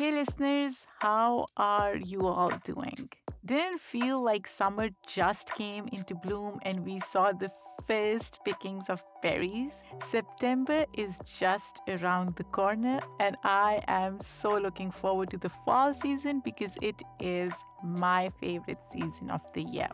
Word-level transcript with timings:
Hey 0.00 0.12
listeners, 0.12 0.86
how 1.00 1.44
are 1.58 1.94
you 1.94 2.26
all 2.26 2.52
doing? 2.64 3.10
Didn't 3.44 3.80
feel 3.80 4.22
like 4.22 4.46
summer 4.46 4.88
just 5.06 5.54
came 5.56 5.88
into 5.92 6.14
bloom 6.14 6.58
and 6.62 6.86
we 6.86 7.00
saw 7.00 7.32
the 7.32 7.52
first 7.86 8.38
pickings 8.42 8.88
of 8.88 9.02
berries. 9.22 9.82
September 10.02 10.86
is 10.96 11.18
just 11.38 11.82
around 11.86 12.34
the 12.36 12.44
corner, 12.44 13.00
and 13.18 13.36
I 13.44 13.84
am 13.88 14.22
so 14.22 14.56
looking 14.56 14.90
forward 14.90 15.28
to 15.32 15.36
the 15.36 15.50
fall 15.66 15.92
season 15.92 16.40
because 16.42 16.78
it 16.80 17.02
is 17.20 17.52
my 17.84 18.30
favorite 18.40 18.82
season 18.90 19.28
of 19.28 19.42
the 19.52 19.64
year. 19.64 19.90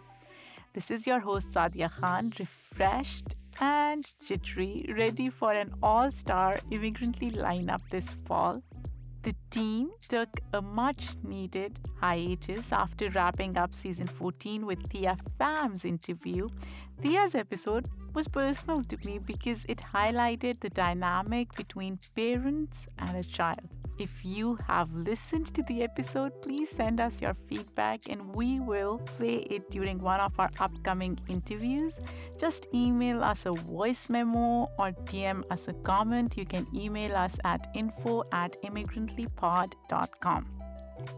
This 0.72 0.92
is 0.92 1.04
your 1.04 1.18
host 1.18 1.48
Saadia 1.48 1.90
Khan, 1.90 2.32
refreshed 2.38 3.34
and 3.60 4.06
jittery, 4.24 4.86
ready 4.96 5.30
for 5.30 5.50
an 5.50 5.72
all 5.82 6.12
star 6.12 6.60
immigrantly 6.70 7.32
lineup 7.32 7.80
this 7.90 8.14
fall. 8.24 8.62
The 9.26 9.34
team 9.50 9.90
took 10.08 10.38
a 10.52 10.62
much 10.62 11.16
needed 11.24 11.80
hiatus 12.00 12.70
after 12.70 13.10
wrapping 13.10 13.56
up 13.56 13.74
season 13.74 14.06
14 14.06 14.64
with 14.64 14.88
Thea 14.88 15.16
Pham's 15.36 15.84
interview. 15.84 16.48
Thea's 17.02 17.34
episode 17.34 17.88
was 18.14 18.28
personal 18.28 18.84
to 18.84 18.96
me 19.04 19.18
because 19.18 19.64
it 19.68 19.78
highlighted 19.78 20.60
the 20.60 20.70
dynamic 20.70 21.56
between 21.56 21.98
parents 22.14 22.86
and 23.00 23.16
a 23.16 23.24
child. 23.24 23.68
If 23.98 24.26
you 24.26 24.56
have 24.66 24.92
listened 24.92 25.54
to 25.54 25.62
the 25.62 25.82
episode, 25.82 26.42
please 26.42 26.68
send 26.68 27.00
us 27.00 27.18
your 27.18 27.34
feedback 27.48 28.10
and 28.10 28.34
we 28.34 28.60
will 28.60 28.98
play 28.98 29.36
it 29.48 29.70
during 29.70 30.02
one 30.02 30.20
of 30.20 30.38
our 30.38 30.50
upcoming 30.60 31.18
interviews. 31.28 31.98
Just 32.36 32.68
email 32.74 33.24
us 33.24 33.46
a 33.46 33.52
voice 33.52 34.10
memo 34.10 34.68
or 34.78 34.92
DM 35.06 35.44
us 35.50 35.68
a 35.68 35.72
comment. 35.72 36.36
You 36.36 36.44
can 36.44 36.66
email 36.74 37.16
us 37.16 37.38
at 37.44 37.70
info 37.74 38.24
at 38.32 38.60
immigrantlypod.com. 38.62 40.46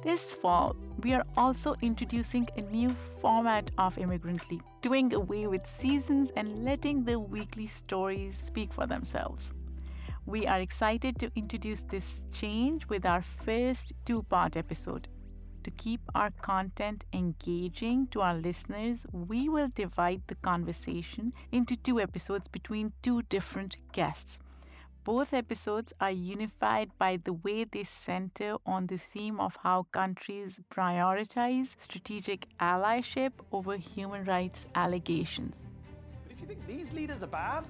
This 0.05 0.35
fall, 0.35 0.77
we 1.03 1.15
are 1.15 1.25
also 1.37 1.75
introducing 1.83 2.49
a 2.57 2.61
new 2.61 2.95
format 3.21 3.73
of 3.79 3.97
Immigrantly, 3.97 4.61
doing 4.83 5.15
away 5.15 5.49
with 5.49 5.67
seasons 5.67 6.31
and 6.37 6.65
letting 6.65 7.05
the 7.05 7.19
weekly 7.19 7.67
stories 7.67 8.37
speak 8.37 8.73
for 8.73 8.87
themselves. 8.87 9.53
We 10.29 10.47
are 10.47 10.61
excited 10.61 11.19
to 11.21 11.31
introduce 11.35 11.81
this 11.89 12.21
change 12.33 12.87
with 12.87 13.07
our 13.07 13.23
first 13.23 13.95
two 14.05 14.25
part 14.25 14.59
episode. 14.59 15.09
To 15.63 15.71
keep 15.71 16.03
our 16.15 16.31
content 16.43 17.07
engaging 17.15 18.09
to 18.09 18.21
our 18.21 18.35
listeners, 18.35 19.07
we 19.11 19.49
will 19.49 19.71
divide 19.75 20.21
the 20.27 20.35
conversation 20.35 21.33
into 21.51 21.77
two 21.77 21.99
episodes 21.99 22.47
between 22.47 22.93
two 23.01 23.23
different 23.23 23.79
guests. 23.93 24.39
Both 25.03 25.33
episodes 25.33 25.95
are 25.99 26.11
unified 26.11 26.91
by 26.99 27.21
the 27.25 27.33
way 27.33 27.65
they 27.65 27.85
center 27.85 28.57
on 28.67 28.89
the 28.89 28.99
theme 28.99 29.41
of 29.41 29.57
how 29.63 29.87
countries 29.93 30.61
prioritize 30.71 31.75
strategic 31.81 32.49
allyship 32.61 33.33
over 33.51 33.79
human 33.79 34.25
rights 34.25 34.67
allegations. 34.75 35.59
But 36.23 36.33
if 36.33 36.41
you 36.43 36.47
think 36.47 36.67
these 36.67 36.93
leaders 36.93 37.23
are 37.23 37.29
bad, 37.29 37.65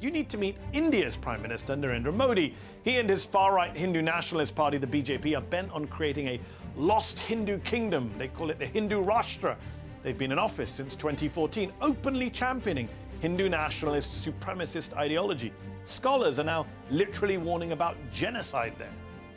you 0.00 0.10
need 0.10 0.28
to 0.30 0.38
meet 0.38 0.56
India's 0.72 1.16
Prime 1.16 1.42
Minister 1.42 1.74
Narendra 1.74 2.14
Modi. 2.14 2.54
He 2.82 2.98
and 2.98 3.08
his 3.08 3.24
far 3.24 3.54
right 3.54 3.76
Hindu 3.76 4.02
nationalist 4.02 4.54
party, 4.54 4.78
the 4.78 4.86
BJP, 4.86 5.36
are 5.36 5.40
bent 5.40 5.70
on 5.72 5.86
creating 5.86 6.28
a 6.28 6.40
lost 6.76 7.18
Hindu 7.18 7.58
kingdom. 7.60 8.12
They 8.18 8.28
call 8.28 8.50
it 8.50 8.58
the 8.58 8.66
Hindu 8.66 9.02
Rashtra. 9.04 9.56
They've 10.02 10.16
been 10.16 10.32
in 10.32 10.38
office 10.38 10.70
since 10.70 10.94
2014, 10.94 11.72
openly 11.80 12.30
championing 12.30 12.88
Hindu 13.20 13.48
nationalist 13.48 14.24
supremacist 14.24 14.94
ideology. 14.94 15.52
Scholars 15.86 16.38
are 16.38 16.44
now 16.44 16.66
literally 16.90 17.38
warning 17.38 17.72
about 17.72 17.96
genocide 18.12 18.74
there. 18.78 18.92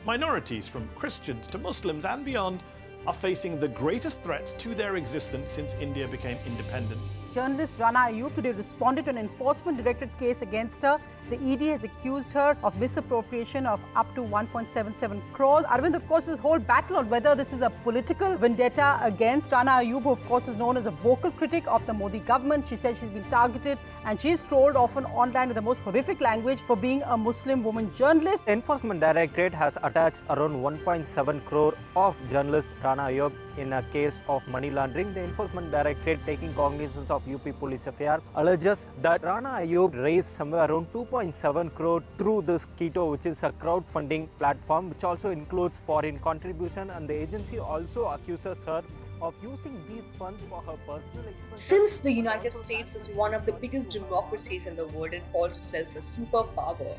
Minorities, 0.06 0.68
from 0.68 0.88
Christians 0.96 1.48
to 1.48 1.58
Muslims 1.58 2.06
and 2.06 2.26
beyond, 2.26 2.62
are 3.06 3.14
facing 3.14 3.60
the 3.60 3.68
greatest 3.68 4.22
threats 4.24 4.54
to 4.54 4.76
their 4.76 4.98
existence 4.98 5.52
since 5.52 5.74
India 5.76 6.08
became 6.08 6.38
independent 6.46 7.00
journalist 7.38 7.78
Rana 7.80 8.00
Ayyub 8.10 8.34
today 8.34 8.52
responded 8.52 9.06
to 9.06 9.12
an 9.12 9.18
enforcement 9.20 9.78
directed 9.78 10.10
case 10.20 10.42
against 10.42 10.82
her. 10.82 10.98
The 11.30 11.38
ED 11.52 11.62
has 11.74 11.84
accused 11.84 12.34
her 12.34 12.58
of 12.64 12.80
misappropriation 12.84 13.68
of 13.68 13.80
up 13.96 14.08
to 14.16 14.22
1.77 14.22 15.22
crores. 15.34 15.66
Arvind, 15.68 15.96
of 15.96 16.08
course, 16.08 16.26
this 16.26 16.40
whole 16.40 16.58
battle 16.58 16.98
on 16.98 17.10
whether 17.10 17.36
this 17.36 17.54
is 17.54 17.62
a 17.62 17.70
political 17.84 18.36
vendetta 18.38 19.00
against 19.04 19.52
Rana 19.52 19.72
Ayyub, 19.82 20.02
who, 20.04 20.12
of 20.12 20.28
course, 20.28 20.48
is 20.48 20.56
known 20.56 20.78
as 20.78 20.88
a 20.88 20.92
vocal 21.08 21.30
critic 21.30 21.68
of 21.68 21.86
the 21.86 21.94
Modi 21.94 22.20
government. 22.20 22.66
She 22.68 22.76
said 22.76 22.98
she's 22.98 23.10
been 23.10 23.30
targeted 23.30 23.78
and 24.06 24.20
she's 24.20 24.44
trolled 24.44 24.76
often 24.76 25.06
online 25.06 25.50
with 25.50 25.56
the 25.56 25.68
most 25.70 25.82
horrific 25.82 26.22
language 26.22 26.62
for 26.66 26.76
being 26.76 27.04
a 27.04 27.18
Muslim 27.18 27.64
woman 27.64 27.92
journalist. 27.96 28.48
Enforcement 28.48 29.00
Directorate 29.02 29.54
has 29.54 29.78
attached 29.84 30.24
around 30.32 30.56
1.7 30.56 31.46
crore 31.46 31.76
of 31.96 32.16
journalist 32.32 32.74
Rana 32.84 33.04
Ayyub 33.04 33.34
in 33.58 33.74
a 33.74 33.84
case 33.94 34.20
of 34.28 34.48
money 34.48 34.70
laundering. 34.70 35.14
The 35.14 35.24
Enforcement 35.24 35.72
Directorate, 35.72 36.20
taking 36.26 36.54
cognizance 36.54 37.10
of 37.10 37.28
UP 37.28 37.60
Police 37.60 37.88
FIR, 37.98 38.22
alleges 38.36 38.90
that 39.02 39.24
Rana 39.24 39.50
Ayyub 39.62 40.02
raised 40.04 40.28
somewhere 40.28 40.70
around 40.70 40.92
2.7 40.94 41.74
crore 41.74 42.04
through 42.18 42.44
this 42.44 42.68
Ketto, 42.80 43.12
which 43.12 43.26
is 43.26 43.44
a 43.44 43.52
crowdfunding 43.52 44.28
platform, 44.38 44.90
which 44.90 45.04
also 45.04 45.32
includes 45.32 45.82
foreign 45.86 46.20
contribution. 46.20 46.90
And 46.90 47.08
the 47.08 47.16
agency 47.16 47.60
also 47.60 48.06
accuses 48.06 48.64
her 48.64 48.84
of 49.22 49.34
using 49.42 49.82
these 49.90 50.04
funds 50.20 50.44
for 50.44 50.62
her 50.62 50.78
personal 50.86 51.28
expenses. 51.28 51.60
Since 51.60 52.00
the 52.02 52.12
United 52.12 52.54
States 52.54 52.96
is 52.96 53.10
one 53.10 53.34
of 53.34 53.46
the 53.46 53.52
biggest 53.52 53.90
democracies 53.90 54.68
in 54.68 54.76
the 54.76 54.86
world 54.88 55.14
and 55.14 55.24
calls 55.32 55.58
itself 55.58 55.88
a 55.96 56.00
superpower, 56.00 56.96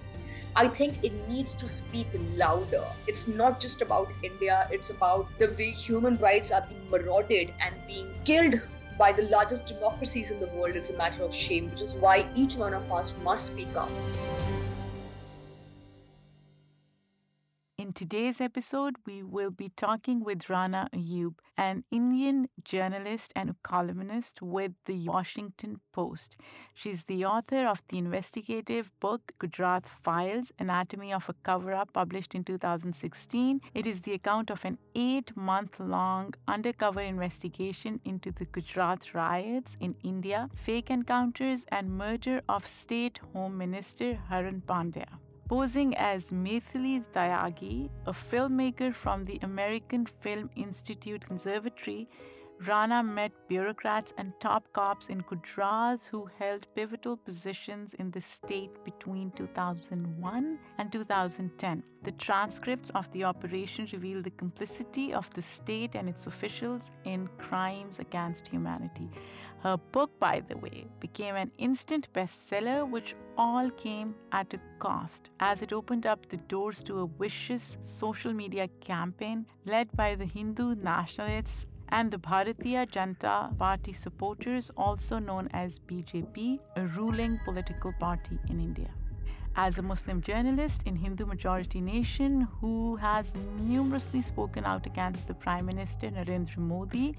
I 0.56 0.68
think 0.68 1.02
it 1.04 1.12
needs 1.28 1.54
to 1.54 1.68
speak 1.68 2.06
louder. 2.36 2.84
It's 3.06 3.28
not 3.28 3.60
just 3.60 3.82
about 3.82 4.08
India, 4.22 4.68
it's 4.70 4.90
about 4.90 5.28
the 5.38 5.54
way 5.58 5.70
human 5.70 6.16
rights 6.18 6.50
are 6.50 6.66
being 6.68 6.90
marauded 6.90 7.52
and 7.60 7.74
being 7.86 8.12
killed 8.24 8.60
by 8.98 9.12
the 9.12 9.22
largest 9.22 9.66
democracies 9.66 10.30
in 10.32 10.40
the 10.40 10.48
world 10.48 10.74
is 10.74 10.90
a 10.90 10.96
matter 10.96 11.22
of 11.22 11.32
shame, 11.32 11.70
which 11.70 11.80
is 11.80 11.94
why 11.94 12.26
each 12.34 12.56
one 12.56 12.74
of 12.74 12.90
us 12.90 13.14
must 13.22 13.46
speak 13.46 13.68
up. 13.76 13.90
In 17.78 17.92
today's 17.92 18.40
episode, 18.40 18.96
we 19.06 19.22
will 19.22 19.52
be 19.52 19.68
talking 19.68 20.24
with 20.24 20.50
Rana 20.50 20.88
Ayyub, 20.92 21.34
an 21.56 21.84
Indian 21.92 22.48
journalist 22.64 23.32
and 23.36 23.54
columnist 23.62 24.42
with 24.42 24.72
the 24.86 25.08
Washington 25.08 25.78
Post. 25.92 26.34
She's 26.74 27.04
the 27.04 27.24
author 27.24 27.68
of 27.68 27.84
the 27.86 27.98
investigative 27.98 28.90
book 28.98 29.30
Gujarat 29.38 29.86
Files 29.86 30.50
Anatomy 30.58 31.12
of 31.12 31.28
a 31.28 31.34
Cover 31.44 31.72
Up, 31.72 31.92
published 31.92 32.34
in 32.34 32.42
2016. 32.42 33.60
It 33.74 33.86
is 33.86 34.00
the 34.00 34.14
account 34.14 34.50
of 34.50 34.64
an 34.64 34.78
eight 34.96 35.36
month 35.36 35.78
long 35.78 36.34
undercover 36.48 37.00
investigation 37.00 38.00
into 38.04 38.32
the 38.32 38.46
Gujarat 38.46 39.14
riots 39.14 39.76
in 39.78 39.94
India, 40.02 40.50
fake 40.56 40.90
encounters, 40.90 41.64
and 41.68 41.96
murder 41.96 42.42
of 42.48 42.66
State 42.66 43.20
Home 43.32 43.56
Minister 43.56 44.18
Haren 44.28 44.62
Pandya. 44.62 45.06
Posing 45.48 45.96
as 45.96 46.30
Maithili 46.30 47.02
Tyagi, 47.14 47.88
a 48.06 48.12
filmmaker 48.12 48.94
from 48.94 49.24
the 49.24 49.38
American 49.42 50.04
Film 50.04 50.50
Institute 50.56 51.26
Conservatory, 51.26 52.06
Rana 52.66 53.04
met 53.04 53.30
bureaucrats 53.46 54.12
and 54.18 54.32
top 54.40 54.72
cops 54.72 55.06
in 55.06 55.20
Gujarat 55.20 56.00
who 56.10 56.28
held 56.40 56.66
pivotal 56.74 57.16
positions 57.16 57.94
in 57.94 58.10
the 58.10 58.20
state 58.20 58.84
between 58.84 59.30
2001 59.32 60.58
and 60.78 60.92
2010. 60.92 61.82
The 62.02 62.12
transcripts 62.12 62.90
of 62.96 63.10
the 63.12 63.22
operation 63.22 63.86
reveal 63.92 64.22
the 64.22 64.30
complicity 64.30 65.14
of 65.14 65.32
the 65.34 65.42
state 65.42 65.94
and 65.94 66.08
its 66.08 66.26
officials 66.26 66.90
in 67.04 67.28
crimes 67.38 68.00
against 68.00 68.48
humanity. 68.48 69.08
Her 69.60 69.76
book, 69.76 70.10
by 70.18 70.40
the 70.40 70.56
way, 70.56 70.86
became 70.98 71.36
an 71.36 71.52
instant 71.58 72.12
bestseller, 72.12 72.88
which 72.88 73.14
all 73.36 73.70
came 73.70 74.16
at 74.32 74.52
a 74.54 74.60
cost, 74.80 75.30
as 75.38 75.62
it 75.62 75.72
opened 75.72 76.06
up 76.06 76.28
the 76.28 76.36
doors 76.36 76.82
to 76.84 77.00
a 77.00 77.06
vicious 77.06 77.76
social 77.80 78.32
media 78.32 78.68
campaign 78.80 79.46
led 79.64 79.92
by 79.96 80.16
the 80.16 80.24
Hindu 80.24 80.74
nationalists 80.74 81.66
and 81.90 82.10
the 82.10 82.18
Bharatiya 82.18 82.90
Janata 82.90 83.56
Party 83.58 83.92
supporters, 83.92 84.70
also 84.76 85.18
known 85.18 85.48
as 85.52 85.78
BJP, 85.78 86.58
a 86.76 86.86
ruling 86.88 87.40
political 87.44 87.92
party 87.98 88.38
in 88.48 88.60
India. 88.60 88.90
As 89.56 89.78
a 89.78 89.82
Muslim 89.82 90.20
journalist 90.20 90.82
in 90.86 90.94
Hindu 90.94 91.26
majority 91.26 91.80
nation 91.80 92.46
who 92.60 92.96
has 92.96 93.32
numerously 93.60 94.22
spoken 94.22 94.64
out 94.64 94.86
against 94.86 95.26
the 95.26 95.34
Prime 95.34 95.66
Minister 95.66 96.10
Narendra 96.10 96.58
Modi, 96.58 97.16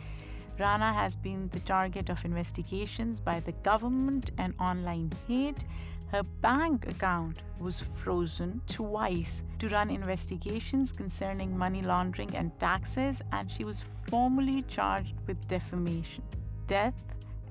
Rana 0.58 0.94
has 0.94 1.16
been 1.16 1.50
the 1.52 1.60
target 1.62 2.10
of 2.10 2.24
investigations 2.26 3.20
by 3.20 3.40
the 3.40 3.54
government 3.64 4.32
and 4.38 4.54
online 4.60 5.12
hate. 5.28 5.64
Her 6.12 6.24
bank 6.24 6.88
account 6.88 7.44
was 7.60 7.80
frozen 7.80 8.62
twice 8.66 9.44
to 9.60 9.70
run 9.70 9.92
investigations 9.92 10.92
concerning 10.92 11.56
money 11.56 11.84
laundering 11.84 12.36
and 12.36 12.58
taxes, 12.60 13.22
and 13.32 13.52
she 13.52 13.64
was 13.64 13.84
formally 14.10 14.64
charged 14.64 15.14
with 15.28 15.48
defamation. 15.48 16.24
Death 16.66 16.96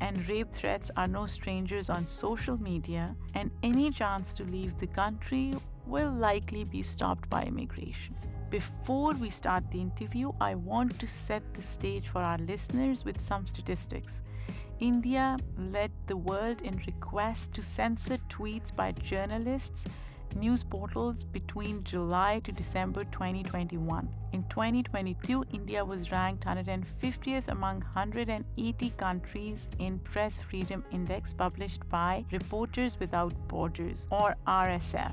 and 0.00 0.28
rape 0.28 0.52
threats 0.52 0.90
are 0.96 1.06
no 1.06 1.26
strangers 1.26 1.88
on 1.88 2.04
social 2.04 2.60
media, 2.60 3.14
and 3.34 3.50
any 3.62 3.90
chance 3.92 4.32
to 4.34 4.44
leave 4.44 4.76
the 4.78 4.88
country 4.88 5.54
will 5.86 6.10
likely 6.10 6.64
be 6.64 6.82
stopped 6.82 7.30
by 7.30 7.44
immigration. 7.44 8.16
Before 8.50 9.12
we 9.12 9.30
start 9.30 9.70
the 9.70 9.80
interview, 9.80 10.32
I 10.40 10.56
want 10.56 10.98
to 10.98 11.06
set 11.06 11.42
the 11.54 11.62
stage 11.62 12.08
for 12.08 12.22
our 12.22 12.38
listeners 12.38 13.04
with 13.04 13.20
some 13.20 13.46
statistics. 13.46 14.20
India 14.80 15.36
led 15.58 15.90
the 16.06 16.16
world 16.16 16.62
in 16.62 16.80
requests 16.86 17.48
to 17.52 17.62
censor 17.62 18.16
tweets 18.28 18.74
by 18.74 18.92
journalists, 18.92 19.84
news 20.36 20.62
portals 20.62 21.24
between 21.24 21.82
July 21.82 22.40
to 22.44 22.52
December 22.52 23.02
2021. 23.10 24.08
In 24.32 24.44
2022, 24.44 25.44
India 25.52 25.84
was 25.84 26.12
ranked 26.12 26.44
150th 26.46 27.48
among 27.48 27.80
180 27.80 28.90
countries 28.90 29.66
in 29.80 29.98
Press 29.98 30.38
Freedom 30.38 30.84
Index 30.92 31.32
published 31.32 31.88
by 31.88 32.24
Reporters 32.30 33.00
Without 33.00 33.34
Borders 33.48 34.06
or 34.10 34.36
RSF. 34.46 35.12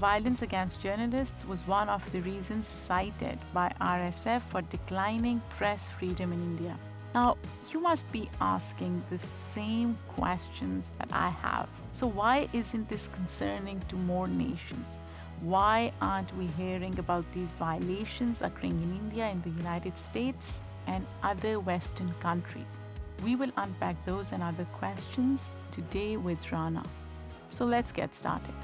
Violence 0.00 0.42
against 0.42 0.80
journalists 0.80 1.44
was 1.46 1.66
one 1.68 1.88
of 1.88 2.10
the 2.10 2.20
reasons 2.22 2.66
cited 2.66 3.38
by 3.54 3.72
RSF 3.80 4.42
for 4.50 4.62
declining 4.62 5.40
press 5.48 5.88
freedom 5.88 6.32
in 6.32 6.42
India. 6.42 6.76
Now, 7.16 7.38
you 7.70 7.80
must 7.80 8.12
be 8.12 8.28
asking 8.42 9.02
the 9.08 9.16
same 9.16 9.96
questions 10.06 10.92
that 10.98 11.08
I 11.14 11.30
have. 11.30 11.66
So, 11.94 12.06
why 12.06 12.46
isn't 12.52 12.90
this 12.90 13.08
concerning 13.08 13.80
to 13.88 13.96
more 13.96 14.28
nations? 14.28 14.98
Why 15.40 15.92
aren't 16.02 16.36
we 16.36 16.46
hearing 16.58 16.98
about 16.98 17.24
these 17.32 17.48
violations 17.58 18.42
occurring 18.42 18.82
in 18.82 18.92
India, 19.02 19.30
in 19.30 19.40
the 19.40 19.54
United 19.62 19.96
States, 19.96 20.58
and 20.86 21.06
other 21.22 21.58
Western 21.58 22.12
countries? 22.20 22.72
We 23.24 23.34
will 23.34 23.52
unpack 23.56 23.96
those 24.04 24.32
and 24.32 24.42
other 24.42 24.66
questions 24.74 25.40
today 25.70 26.18
with 26.18 26.52
Rana. 26.52 26.82
So, 27.48 27.64
let's 27.64 27.92
get 27.92 28.14
started. 28.14 28.54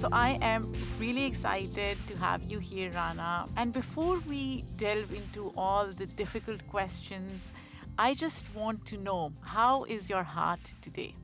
So 0.00 0.08
I 0.12 0.38
am 0.42 0.72
really 1.00 1.26
excited 1.26 1.98
to 2.06 2.16
have 2.18 2.44
you 2.44 2.60
here, 2.60 2.92
Rana. 2.92 3.48
And 3.56 3.72
before 3.72 4.20
we 4.28 4.62
delve 4.76 5.12
into 5.12 5.52
all 5.56 5.86
the 5.88 6.06
difficult 6.06 6.64
questions, 6.68 7.50
I 7.98 8.14
just 8.14 8.44
want 8.54 8.86
to 8.86 8.96
know 8.96 9.32
how 9.40 9.82
is 9.84 10.08
your 10.08 10.22
heart 10.22 10.60
today? 10.82 11.16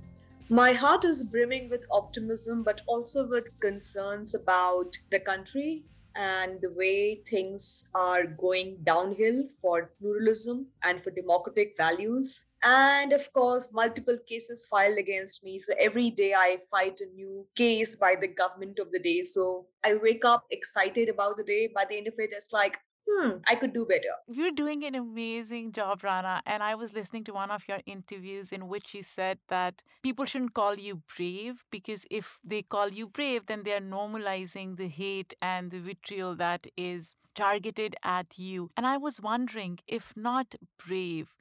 My 0.48 0.72
heart 0.72 1.04
is 1.04 1.22
brimming 1.22 1.70
with 1.70 1.86
optimism, 1.92 2.64
but 2.64 2.80
also 2.88 3.28
with 3.28 3.44
concerns 3.60 4.34
about 4.34 4.98
the 5.12 5.20
country 5.20 5.84
and 6.16 6.60
the 6.60 6.72
way 6.72 7.22
things 7.30 7.84
are 7.94 8.24
going 8.26 8.78
downhill 8.82 9.44
for 9.62 9.92
pluralism 10.00 10.66
and 10.82 11.00
for 11.04 11.12
democratic 11.12 11.76
values 11.76 12.44
and 12.64 13.12
of 13.12 13.30
course 13.32 13.72
multiple 13.72 14.16
cases 14.28 14.66
filed 14.70 14.98
against 14.98 15.44
me 15.44 15.58
so 15.58 15.74
every 15.78 16.10
day 16.10 16.32
i 16.34 16.58
fight 16.70 17.00
a 17.00 17.14
new 17.14 17.46
case 17.54 17.94
by 17.94 18.14
the 18.20 18.26
government 18.26 18.78
of 18.78 18.90
the 18.92 18.98
day 18.98 19.22
so 19.22 19.66
i 19.84 19.94
wake 19.94 20.24
up 20.24 20.44
excited 20.50 21.08
about 21.08 21.36
the 21.36 21.44
day 21.44 21.68
by 21.74 21.84
the 21.88 21.96
end 21.96 22.08
of 22.08 22.14
it 22.18 22.30
it's 22.32 22.52
like 22.52 22.78
hmm, 23.08 23.32
I 23.48 23.54
could 23.54 23.72
do 23.72 23.84
better. 23.84 24.14
You're 24.26 24.50
doing 24.50 24.84
an 24.84 24.94
amazing 24.94 25.72
job, 25.72 26.02
Rana. 26.02 26.42
And 26.46 26.62
I 26.62 26.74
was 26.74 26.92
listening 26.92 27.24
to 27.24 27.32
one 27.32 27.50
of 27.50 27.64
your 27.68 27.80
interviews 27.86 28.50
in 28.50 28.68
which 28.68 28.94
you 28.94 29.02
said 29.02 29.38
that 29.48 29.82
people 30.02 30.24
shouldn't 30.24 30.54
call 30.54 30.76
you 30.76 31.02
brave 31.16 31.64
because 31.70 32.04
if 32.10 32.38
they 32.44 32.62
call 32.62 32.88
you 32.88 33.06
brave, 33.06 33.46
then 33.46 33.62
they 33.62 33.74
are 33.74 33.80
normalizing 33.80 34.76
the 34.76 34.88
hate 34.88 35.34
and 35.42 35.70
the 35.70 35.80
vitriol 35.80 36.34
that 36.36 36.66
is 36.76 37.14
targeted 37.34 37.96
at 38.02 38.38
you. 38.38 38.70
And 38.76 38.86
I 38.86 38.96
was 38.96 39.20
wondering 39.20 39.80
if 39.86 40.12
not 40.16 40.54
brave, 40.84 41.34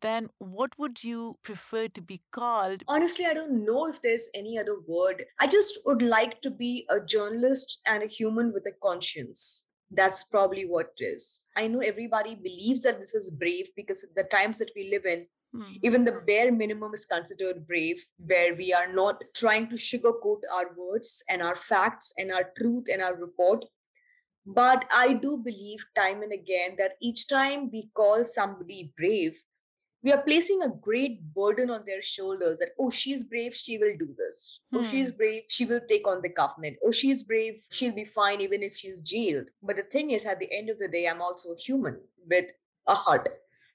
then 0.00 0.28
what 0.38 0.72
would 0.78 1.02
you 1.04 1.38
prefer 1.42 1.88
to 1.88 2.00
be 2.00 2.22
called? 2.30 2.82
Honestly, 2.88 3.26
I 3.26 3.34
don't 3.34 3.64
know 3.64 3.86
if 3.86 4.02
there's 4.02 4.28
any 4.34 4.58
other 4.58 4.76
word. 4.86 5.24
I 5.40 5.46
just 5.46 5.78
would 5.84 6.02
like 6.02 6.40
to 6.42 6.50
be 6.50 6.86
a 6.90 7.00
journalist 7.00 7.80
and 7.86 8.02
a 8.02 8.06
human 8.06 8.52
with 8.52 8.66
a 8.66 8.72
conscience. 8.82 9.64
That's 9.90 10.24
probably 10.24 10.64
what 10.64 10.90
it 10.98 11.04
is. 11.04 11.42
I 11.56 11.68
know 11.68 11.80
everybody 11.80 12.34
believes 12.34 12.82
that 12.82 12.98
this 12.98 13.14
is 13.14 13.30
brave 13.30 13.68
because 13.76 14.04
the 14.16 14.24
times 14.24 14.58
that 14.58 14.70
we 14.74 14.90
live 14.90 15.06
in, 15.06 15.26
hmm. 15.54 15.74
even 15.82 16.04
the 16.04 16.20
bare 16.26 16.50
minimum 16.50 16.92
is 16.92 17.06
considered 17.06 17.66
brave, 17.66 18.04
where 18.18 18.54
we 18.54 18.72
are 18.72 18.92
not 18.92 19.22
trying 19.34 19.68
to 19.70 19.76
sugarcoat 19.76 20.40
our 20.54 20.74
words 20.76 21.22
and 21.28 21.40
our 21.40 21.54
facts 21.54 22.12
and 22.18 22.32
our 22.32 22.50
truth 22.58 22.86
and 22.92 23.00
our 23.00 23.16
report. 23.16 23.64
But 24.44 24.84
I 24.92 25.12
do 25.12 25.38
believe 25.38 25.84
time 25.96 26.22
and 26.22 26.32
again 26.32 26.76
that 26.78 26.92
each 27.02 27.28
time 27.28 27.68
we 27.72 27.90
call 27.94 28.24
somebody 28.24 28.92
brave, 28.96 29.40
we 30.06 30.12
are 30.12 30.22
placing 30.22 30.62
a 30.62 30.68
great 30.68 31.34
burden 31.34 31.68
on 31.68 31.82
their 31.84 32.00
shoulders 32.00 32.58
that 32.58 32.68
oh 32.78 32.90
she's 32.90 33.24
brave 33.24 33.54
she 33.54 33.76
will 33.76 33.96
do 33.98 34.08
this. 34.16 34.60
Hmm. 34.70 34.78
oh 34.78 34.82
she's 34.84 35.10
brave 35.10 35.42
she 35.48 35.64
will 35.64 35.80
take 35.88 36.06
on 36.06 36.22
the 36.22 36.28
government 36.28 36.76
oh 36.84 36.92
she's 36.92 37.24
brave 37.24 37.56
she'll 37.70 37.96
be 37.96 38.04
fine 38.04 38.40
even 38.40 38.62
if 38.62 38.76
she's 38.76 39.02
jailed. 39.02 39.46
But 39.62 39.76
the 39.76 39.82
thing 39.82 40.12
is 40.12 40.24
at 40.24 40.38
the 40.38 40.48
end 40.56 40.70
of 40.70 40.78
the 40.78 40.88
day 40.88 41.08
i'm 41.08 41.20
also 41.20 41.54
a 41.54 41.58
human 41.58 41.98
with 42.30 42.52
a 42.86 42.94
heart. 42.94 43.28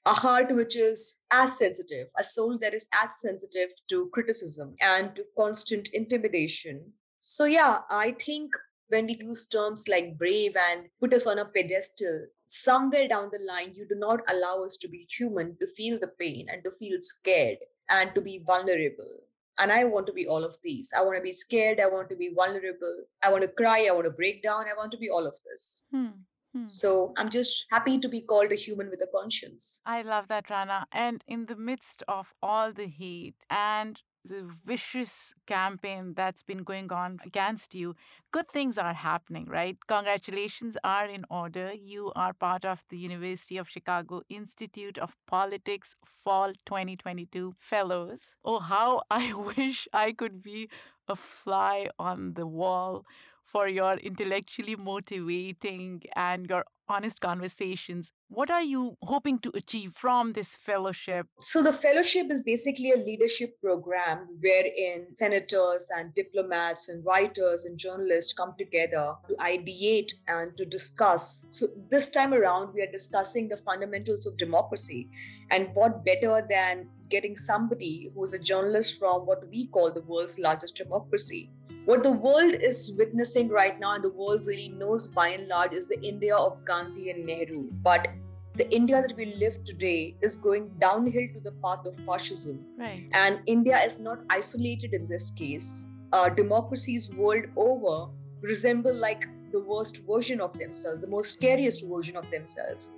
A 0.06 0.14
heart 0.14 0.52
which 0.56 0.74
is 0.74 1.18
as 1.30 1.58
sensitive 1.58 2.08
a 2.18 2.24
soul 2.24 2.58
that 2.62 2.74
is 2.80 2.86
as 3.02 3.20
sensitive 3.20 3.68
to 3.90 4.08
criticism 4.14 4.74
and 4.80 5.14
to 5.16 5.24
constant 5.36 5.90
intimidation. 5.92 6.92
So 7.18 7.44
yeah 7.44 7.80
i 7.90 8.12
think 8.12 8.52
when 8.88 9.06
we 9.06 9.18
use 9.20 9.46
terms 9.46 9.88
like 9.88 10.18
brave 10.18 10.54
and 10.56 10.86
put 11.00 11.14
us 11.14 11.26
on 11.26 11.38
a 11.38 11.44
pedestal, 11.44 12.26
somewhere 12.46 13.08
down 13.08 13.30
the 13.32 13.38
line, 13.46 13.72
you 13.74 13.86
do 13.88 13.94
not 13.94 14.20
allow 14.28 14.62
us 14.64 14.76
to 14.76 14.88
be 14.88 15.06
human, 15.16 15.56
to 15.58 15.66
feel 15.66 15.98
the 15.98 16.08
pain 16.18 16.46
and 16.50 16.62
to 16.64 16.70
feel 16.72 16.98
scared 17.00 17.58
and 17.88 18.14
to 18.14 18.20
be 18.20 18.42
vulnerable. 18.46 19.16
And 19.58 19.70
I 19.70 19.84
want 19.84 20.06
to 20.06 20.12
be 20.12 20.26
all 20.26 20.44
of 20.44 20.56
these. 20.62 20.92
I 20.96 21.02
want 21.02 21.16
to 21.16 21.22
be 21.22 21.32
scared. 21.32 21.78
I 21.78 21.86
want 21.86 22.08
to 22.10 22.16
be 22.16 22.32
vulnerable. 22.34 23.04
I 23.22 23.30
want 23.30 23.42
to 23.42 23.48
cry. 23.48 23.86
I 23.88 23.92
want 23.92 24.06
to 24.06 24.10
break 24.10 24.42
down. 24.42 24.64
I 24.64 24.74
want 24.76 24.92
to 24.92 24.98
be 24.98 25.10
all 25.10 25.26
of 25.26 25.36
this. 25.44 25.84
Hmm. 25.90 26.06
Hmm. 26.54 26.64
So 26.64 27.12
I'm 27.16 27.30
just 27.30 27.66
happy 27.70 27.98
to 27.98 28.08
be 28.08 28.20
called 28.20 28.52
a 28.52 28.56
human 28.56 28.90
with 28.90 29.00
a 29.02 29.08
conscience. 29.14 29.80
I 29.86 30.02
love 30.02 30.28
that, 30.28 30.50
Rana. 30.50 30.86
And 30.92 31.24
in 31.26 31.46
the 31.46 31.56
midst 31.56 32.02
of 32.08 32.34
all 32.42 32.72
the 32.72 32.86
heat 32.86 33.34
and 33.48 34.00
the 34.24 34.48
vicious 34.64 35.34
campaign 35.46 36.14
that's 36.14 36.42
been 36.42 36.62
going 36.62 36.92
on 36.92 37.18
against 37.24 37.74
you, 37.74 37.94
good 38.30 38.48
things 38.48 38.78
are 38.78 38.94
happening, 38.94 39.46
right? 39.46 39.76
Congratulations 39.86 40.76
are 40.84 41.06
in 41.06 41.24
order. 41.30 41.72
You 41.72 42.12
are 42.14 42.32
part 42.32 42.64
of 42.64 42.82
the 42.88 42.98
University 42.98 43.56
of 43.58 43.68
Chicago 43.68 44.22
Institute 44.28 44.98
of 44.98 45.16
Politics 45.26 45.94
Fall 46.04 46.52
2022 46.66 47.54
Fellows. 47.58 48.20
Oh, 48.44 48.60
how 48.60 49.02
I 49.10 49.32
wish 49.32 49.88
I 49.92 50.12
could 50.12 50.42
be 50.42 50.68
a 51.08 51.16
fly 51.16 51.88
on 51.98 52.34
the 52.34 52.46
wall 52.46 53.04
for 53.44 53.68
your 53.68 53.94
intellectually 53.94 54.76
motivating 54.76 56.02
and 56.16 56.48
your 56.48 56.64
honest 56.88 57.20
conversations. 57.20 58.10
What 58.28 58.50
are 58.50 58.62
you 58.62 58.96
hoping 59.02 59.38
to 59.40 59.50
achieve 59.54 59.92
from 59.94 60.32
this 60.32 60.56
fellowship? 60.56 61.26
So, 61.40 61.62
the 61.62 61.72
fellowship 61.72 62.30
is 62.30 62.42
basically 62.42 62.92
a 62.92 62.96
leadership 62.96 63.60
program 63.60 64.28
wherein 64.40 65.14
senators 65.14 65.88
and 65.94 66.14
diplomats 66.14 66.88
and 66.88 67.04
writers 67.04 67.64
and 67.64 67.78
journalists 67.78 68.32
come 68.32 68.54
together 68.58 69.14
to 69.28 69.34
ideate 69.36 70.12
and 70.28 70.56
to 70.56 70.64
discuss. 70.64 71.44
So, 71.50 71.66
this 71.90 72.08
time 72.08 72.32
around, 72.32 72.74
we 72.74 72.82
are 72.82 72.90
discussing 72.90 73.48
the 73.48 73.58
fundamentals 73.58 74.26
of 74.26 74.36
democracy. 74.38 75.08
And 75.50 75.68
what 75.74 76.04
better 76.04 76.46
than 76.48 76.88
getting 77.10 77.36
somebody 77.36 78.10
who's 78.14 78.32
a 78.32 78.38
journalist 78.38 78.98
from 78.98 79.26
what 79.26 79.46
we 79.50 79.66
call 79.66 79.92
the 79.92 80.00
world's 80.00 80.38
largest 80.38 80.76
democracy? 80.76 81.50
What 81.84 82.04
the 82.04 82.12
world 82.12 82.54
is 82.54 82.92
witnessing 82.96 83.48
right 83.48 83.78
now, 83.80 83.96
and 83.96 84.04
the 84.04 84.10
world 84.10 84.46
really 84.46 84.68
knows 84.68 85.08
by 85.08 85.28
and 85.28 85.48
large, 85.48 85.72
is 85.72 85.88
the 85.88 86.00
India 86.00 86.36
of 86.36 86.64
Gandhi 86.64 87.10
and 87.10 87.26
Nehru. 87.26 87.70
But 87.82 88.06
the 88.54 88.72
India 88.72 89.02
that 89.02 89.16
we 89.16 89.34
live 89.34 89.64
today 89.64 90.14
is 90.22 90.36
going 90.36 90.70
downhill 90.78 91.26
to 91.34 91.40
the 91.40 91.50
path 91.64 91.84
of 91.84 91.96
fascism. 92.06 92.64
Right. 92.78 93.08
And 93.12 93.40
India 93.46 93.82
is 93.82 93.98
not 93.98 94.20
isolated 94.30 94.94
in 94.94 95.08
this 95.08 95.32
case. 95.32 95.84
Uh, 96.12 96.28
democracies 96.28 97.10
world 97.14 97.46
over 97.56 98.12
resemble 98.42 98.94
like 98.94 99.26
the 99.50 99.64
worst 99.64 100.02
version 100.08 100.40
of 100.40 100.56
themselves, 100.56 101.00
the 101.00 101.08
most 101.08 101.34
scariest 101.34 101.84
version 101.84 102.16
of 102.16 102.30
themselves. 102.30 102.90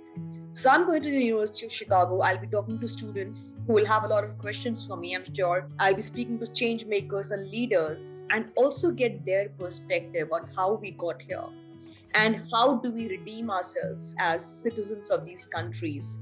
So 0.57 0.69
I'm 0.69 0.85
going 0.85 1.03
to 1.03 1.09
the 1.11 1.21
University 1.21 1.65
of 1.65 1.73
Chicago. 1.73 2.21
I'll 2.21 2.37
be 2.37 2.47
talking 2.47 2.79
to 2.79 2.87
students 2.87 3.55
who 3.67 3.73
will 3.73 3.85
have 3.85 4.05
a 4.05 4.07
lot 4.07 4.23
of 4.23 4.37
questions 4.37 4.85
for 4.87 4.95
me, 4.95 5.13
I'm 5.13 5.25
sure. 5.35 5.69
I'll 5.79 5.93
be 5.93 6.01
speaking 6.01 6.39
to 6.39 6.47
change 6.47 6.85
makers 6.85 7.31
and 7.31 7.51
leaders 7.51 8.23
and 8.29 8.45
also 8.55 8.91
get 8.91 9.25
their 9.25 9.49
perspective 9.59 10.29
on 10.31 10.47
how 10.55 10.75
we 10.75 10.91
got 10.91 11.21
here 11.21 11.43
and 12.13 12.41
how 12.53 12.77
do 12.77 12.89
we 12.89 13.09
redeem 13.09 13.51
ourselves 13.51 14.15
as 14.17 14.45
citizens 14.45 15.11
of 15.11 15.25
these 15.25 15.45
countries 15.45 16.19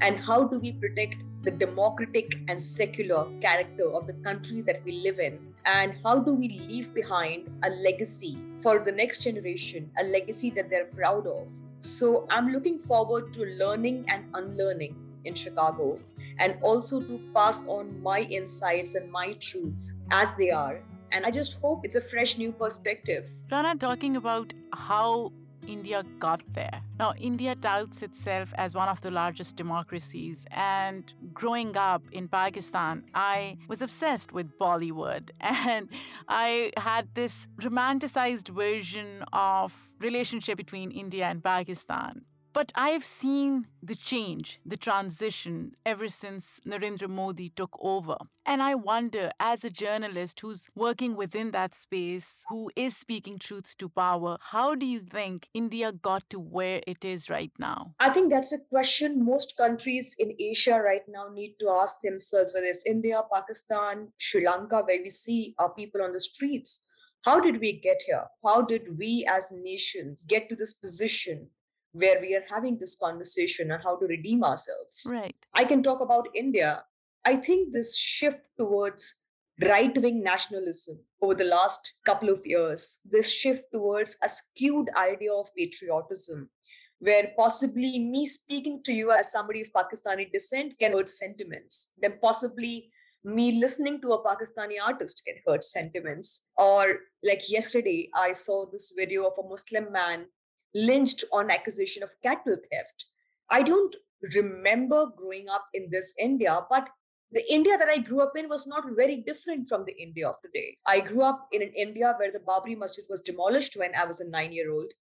and 0.00 0.18
how 0.18 0.42
do 0.48 0.58
we 0.58 0.72
protect 0.72 1.22
the 1.44 1.52
democratic 1.52 2.40
and 2.48 2.60
secular 2.60 3.28
character 3.40 3.88
of 3.92 4.08
the 4.08 4.14
country 4.14 4.62
that 4.62 4.82
we 4.84 5.00
live 5.02 5.20
in 5.20 5.38
and 5.64 5.94
how 6.02 6.18
do 6.18 6.34
we 6.34 6.48
leave 6.48 6.92
behind 6.92 7.48
a 7.62 7.70
legacy 7.70 8.36
for 8.62 8.80
the 8.80 8.90
next 8.90 9.22
generation 9.22 9.88
a 10.00 10.02
legacy 10.02 10.50
that 10.50 10.68
they're 10.68 10.86
proud 10.86 11.28
of 11.28 11.46
so 11.80 12.26
I'm 12.30 12.52
looking 12.52 12.78
forward 12.80 13.32
to 13.34 13.44
learning 13.44 14.06
and 14.08 14.24
unlearning 14.34 14.96
in 15.24 15.34
Chicago 15.34 15.98
and 16.38 16.56
also 16.62 17.00
to 17.00 17.20
pass 17.34 17.64
on 17.66 18.00
my 18.02 18.20
insights 18.20 18.94
and 18.94 19.10
my 19.10 19.32
truths 19.34 19.94
as 20.10 20.34
they 20.34 20.50
are. 20.50 20.80
And 21.12 21.24
I 21.24 21.30
just 21.30 21.58
hope 21.60 21.84
it's 21.84 21.96
a 21.96 22.00
fresh 22.00 22.36
new 22.36 22.52
perspective. 22.52 23.24
Rana, 23.50 23.76
talking 23.76 24.16
about 24.16 24.52
how 24.72 25.32
India 25.66 26.04
got 26.18 26.42
there. 26.52 26.80
Now, 26.98 27.14
India 27.18 27.54
touts 27.54 28.02
itself 28.02 28.52
as 28.56 28.74
one 28.74 28.88
of 28.88 29.00
the 29.00 29.10
largest 29.10 29.56
democracies, 29.56 30.46
and 30.50 31.12
growing 31.32 31.76
up 31.76 32.02
in 32.12 32.28
Pakistan, 32.28 33.04
I 33.14 33.58
was 33.68 33.82
obsessed 33.82 34.32
with 34.32 34.58
Bollywood, 34.58 35.30
and 35.40 35.88
I 36.28 36.72
had 36.76 37.08
this 37.14 37.46
romanticized 37.60 38.48
version 38.48 39.24
of 39.32 39.72
relationship 40.00 40.56
between 40.56 40.90
India 40.90 41.26
and 41.26 41.42
Pakistan. 41.42 42.22
But 42.56 42.72
I've 42.74 43.04
seen 43.04 43.66
the 43.82 43.94
change, 43.94 44.60
the 44.64 44.78
transition 44.78 45.72
ever 45.84 46.08
since 46.08 46.58
Narendra 46.66 47.06
Modi 47.06 47.50
took 47.50 47.76
over. 47.78 48.16
And 48.46 48.62
I 48.62 48.74
wonder, 48.74 49.30
as 49.38 49.62
a 49.62 49.68
journalist 49.68 50.40
who's 50.40 50.66
working 50.74 51.16
within 51.16 51.50
that 51.50 51.74
space, 51.74 52.46
who 52.48 52.70
is 52.74 52.96
speaking 52.96 53.38
truths 53.38 53.74
to 53.74 53.90
power, 53.90 54.38
how 54.40 54.74
do 54.74 54.86
you 54.86 55.00
think 55.00 55.50
India 55.52 55.92
got 55.92 56.30
to 56.30 56.40
where 56.40 56.80
it 56.86 57.04
is 57.04 57.28
right 57.28 57.52
now? 57.58 57.92
I 58.00 58.08
think 58.08 58.32
that's 58.32 58.54
a 58.54 58.64
question 58.70 59.22
most 59.22 59.58
countries 59.58 60.16
in 60.18 60.32
Asia 60.40 60.80
right 60.80 61.04
now 61.06 61.28
need 61.28 61.56
to 61.60 61.68
ask 61.68 62.00
themselves, 62.02 62.54
whether 62.54 62.68
it's 62.68 62.86
India, 62.86 63.20
Pakistan, 63.30 64.12
Sri 64.16 64.46
Lanka, 64.46 64.80
where 64.80 65.02
we 65.02 65.10
see 65.10 65.54
our 65.58 65.74
people 65.74 66.00
on 66.00 66.14
the 66.14 66.20
streets. 66.20 66.80
How 67.26 67.40
did 67.40 67.60
we 67.60 67.72
get 67.72 68.00
here? 68.06 68.24
How 68.44 68.62
did 68.62 68.96
we 68.98 69.26
as 69.28 69.52
nations 69.52 70.24
get 70.26 70.48
to 70.48 70.56
this 70.56 70.72
position 70.72 71.48
where 71.96 72.20
we 72.20 72.34
are 72.36 72.44
having 72.48 72.78
this 72.78 72.94
conversation 72.94 73.72
on 73.72 73.80
how 73.80 73.96
to 73.96 74.06
redeem 74.06 74.44
ourselves. 74.44 75.06
Right. 75.08 75.34
I 75.54 75.64
can 75.64 75.82
talk 75.82 76.00
about 76.00 76.28
India. 76.34 76.84
I 77.24 77.36
think 77.36 77.72
this 77.72 77.96
shift 77.96 78.40
towards 78.58 79.14
right 79.62 79.96
wing 80.00 80.22
nationalism 80.22 81.00
over 81.22 81.34
the 81.34 81.44
last 81.44 81.94
couple 82.04 82.28
of 82.28 82.44
years, 82.44 82.98
this 83.10 83.30
shift 83.30 83.64
towards 83.72 84.16
a 84.22 84.28
skewed 84.28 84.90
idea 84.96 85.32
of 85.32 85.48
patriotism, 85.56 86.50
where 86.98 87.32
possibly 87.38 87.98
me 87.98 88.26
speaking 88.26 88.82
to 88.84 88.92
you 88.92 89.10
as 89.10 89.32
somebody 89.32 89.62
of 89.62 89.72
Pakistani 89.72 90.30
descent 90.30 90.74
can 90.78 90.92
hurt 90.92 91.08
sentiments, 91.08 91.88
then 91.98 92.18
possibly 92.20 92.90
me 93.26 93.58
listening 93.60 94.00
to 94.00 94.12
a 94.12 94.24
Pakistani 94.24 94.76
artist 94.82 95.22
can 95.26 95.34
hurt 95.44 95.64
sentiments. 95.64 96.42
Or 96.56 97.00
like 97.24 97.50
yesterday, 97.50 98.08
I 98.14 98.32
saw 98.32 98.66
this 98.66 98.92
video 98.96 99.26
of 99.26 99.32
a 99.38 99.48
Muslim 99.48 99.92
man 99.92 100.26
lynched 100.74 101.24
on 101.32 101.50
accusation 101.50 102.04
of 102.04 102.10
cattle 102.22 102.56
theft. 102.70 103.06
I 103.50 103.62
don't 103.62 103.96
remember 104.34 105.06
growing 105.16 105.48
up 105.48 105.66
in 105.74 105.88
this 105.90 106.14
India, 106.20 106.60
but 106.70 106.88
the 107.32 107.42
India 107.52 107.76
that 107.76 107.88
I 107.88 107.98
grew 107.98 108.20
up 108.22 108.32
in 108.36 108.48
was 108.48 108.66
not 108.68 108.84
very 108.94 109.16
different 109.26 109.68
from 109.68 109.84
the 109.84 110.00
India 110.00 110.28
of 110.28 110.36
today. 110.40 110.76
I 110.86 111.00
grew 111.00 111.22
up 111.22 111.48
in 111.50 111.62
an 111.62 111.72
India 111.76 112.14
where 112.18 112.30
the 112.30 112.38
Babri 112.38 112.78
Masjid 112.78 113.04
was 113.10 113.20
demolished 113.20 113.76
when 113.76 113.90
I 113.96 114.04
was 114.04 114.20
a 114.20 114.28
nine 114.28 114.52
year 114.52 114.70
old. 114.72 114.92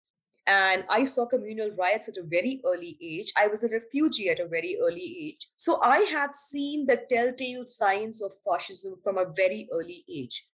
And 0.47 0.83
I 0.89 1.03
saw 1.03 1.25
communal 1.25 1.71
riots 1.71 2.07
at 2.07 2.17
a 2.17 2.23
very 2.23 2.61
early 2.65 2.97
age. 3.01 3.33
I 3.35 3.47
was 3.47 3.63
a 3.63 3.69
refugee 3.69 4.29
at 4.29 4.39
a 4.39 4.47
very 4.47 4.77
early 4.81 5.17
age. 5.21 5.49
So 5.55 5.81
I 5.81 5.99
have 6.11 6.35
seen 6.35 6.85
the 6.85 7.01
telltale 7.09 7.65
signs 7.65 8.21
of 8.21 8.31
fascism 8.47 8.99
from 9.03 9.17
a 9.17 9.25
very 9.25 9.67
early 9.71 10.05
age. 10.07 10.47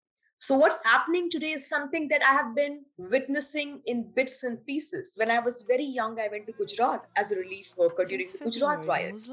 So, 0.43 0.57
what's 0.57 0.79
happening 0.85 1.29
today 1.29 1.51
is 1.51 1.69
something 1.69 2.09
that 2.09 2.23
I 2.23 2.33
have 2.33 2.55
been 2.55 2.87
witnessing 2.97 3.83
in 3.85 4.05
bits 4.17 4.43
and 4.43 4.65
pieces. 4.65 5.13
When 5.17 5.31
I 5.31 5.39
was 5.39 5.63
very 5.69 5.85
young, 5.85 6.19
I 6.19 6.29
went 6.33 6.47
to 6.47 6.53
Gujarat 6.53 7.05
as 7.15 7.31
a 7.31 7.37
relief 7.37 7.67
worker 7.77 8.07
during 8.07 8.27
the 8.33 8.39
Gujarat 8.45 8.87
riots. 8.87 9.31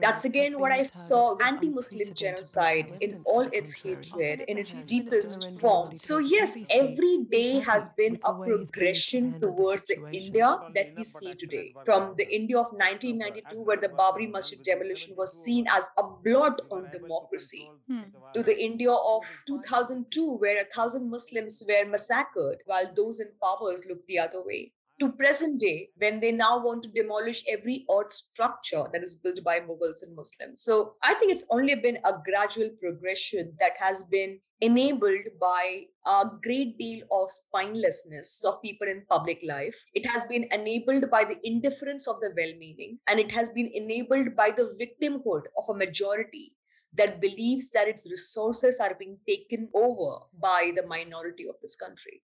That's 0.00 0.24
again 0.24 0.58
what 0.58 0.72
I 0.72 0.86
saw 0.86 1.36
anti 1.44 1.68
Muslim 1.68 2.14
genocide 2.14 2.94
in 3.02 3.20
all 3.26 3.42
its 3.52 3.74
hatred, 3.74 4.44
in 4.48 4.56
its 4.56 4.78
deepest 4.78 5.50
form. 5.60 5.94
So, 5.94 6.16
yes, 6.16 6.56
every 6.70 7.24
day 7.30 7.60
has 7.60 7.90
been 7.90 8.18
a 8.24 8.32
progression 8.32 9.38
towards 9.38 9.82
the 9.82 9.98
India 10.10 10.58
that 10.74 10.94
we 10.96 11.04
see 11.04 11.34
today. 11.34 11.74
From 11.84 12.14
the 12.16 12.34
India 12.34 12.56
of 12.56 12.72
1992, 12.72 13.62
where 13.62 13.76
the 13.76 13.90
Babri 13.90 14.32
Masjid 14.32 14.62
demolition 14.62 15.14
was 15.18 15.34
seen 15.44 15.66
as 15.68 15.90
a 15.98 16.04
blot 16.24 16.62
on 16.70 16.88
democracy, 16.90 17.70
hmm. 17.88 18.08
to 18.32 18.42
the 18.42 18.58
India 18.58 18.90
of 18.90 19.22
2002, 19.46 20.45
where 20.46 20.62
a 20.62 20.72
thousand 20.72 21.10
Muslims 21.10 21.60
were 21.68 21.84
massacred 21.84 22.58
while 22.66 22.88
those 22.94 23.18
in 23.18 23.30
powers 23.42 23.82
looked 23.88 24.06
the 24.06 24.20
other 24.20 24.42
way. 24.44 24.72
To 25.00 25.12
present 25.12 25.60
day, 25.60 25.90
when 25.98 26.20
they 26.20 26.32
now 26.32 26.64
want 26.64 26.84
to 26.84 26.88
demolish 26.88 27.44
every 27.46 27.84
odd 27.90 28.10
structure 28.10 28.84
that 28.92 29.02
is 29.02 29.14
built 29.14 29.42
by 29.44 29.58
Mughals 29.60 30.02
and 30.02 30.16
Muslims. 30.16 30.62
So 30.62 30.94
I 31.02 31.12
think 31.14 31.32
it's 31.32 31.44
only 31.50 31.74
been 31.74 31.98
a 32.04 32.14
gradual 32.24 32.70
progression 32.80 33.52
that 33.60 33.72
has 33.78 34.04
been 34.04 34.38
enabled 34.62 35.26
by 35.38 35.82
a 36.06 36.24
great 36.42 36.78
deal 36.78 37.04
of 37.10 37.28
spinelessness 37.28 38.42
of 38.46 38.62
people 38.62 38.88
in 38.88 39.04
public 39.10 39.40
life. 39.46 39.84
It 39.92 40.06
has 40.06 40.24
been 40.24 40.48
enabled 40.50 41.10
by 41.10 41.24
the 41.24 41.36
indifference 41.44 42.08
of 42.08 42.20
the 42.20 42.32
well 42.34 42.56
meaning, 42.58 42.98
and 43.06 43.20
it 43.20 43.32
has 43.32 43.50
been 43.50 43.70
enabled 43.74 44.34
by 44.34 44.50
the 44.50 44.74
victimhood 44.80 45.42
of 45.58 45.68
a 45.68 45.74
majority 45.74 46.55
that 46.96 47.20
believes 47.20 47.68
that 47.70 47.88
its 47.88 48.06
resources 48.10 48.80
are 48.80 48.94
being 48.98 49.18
taken 49.28 49.68
over 49.74 50.18
by 50.40 50.72
the 50.74 50.86
minority 50.86 51.46
of 51.48 51.56
this 51.62 51.76
country. 51.76 52.22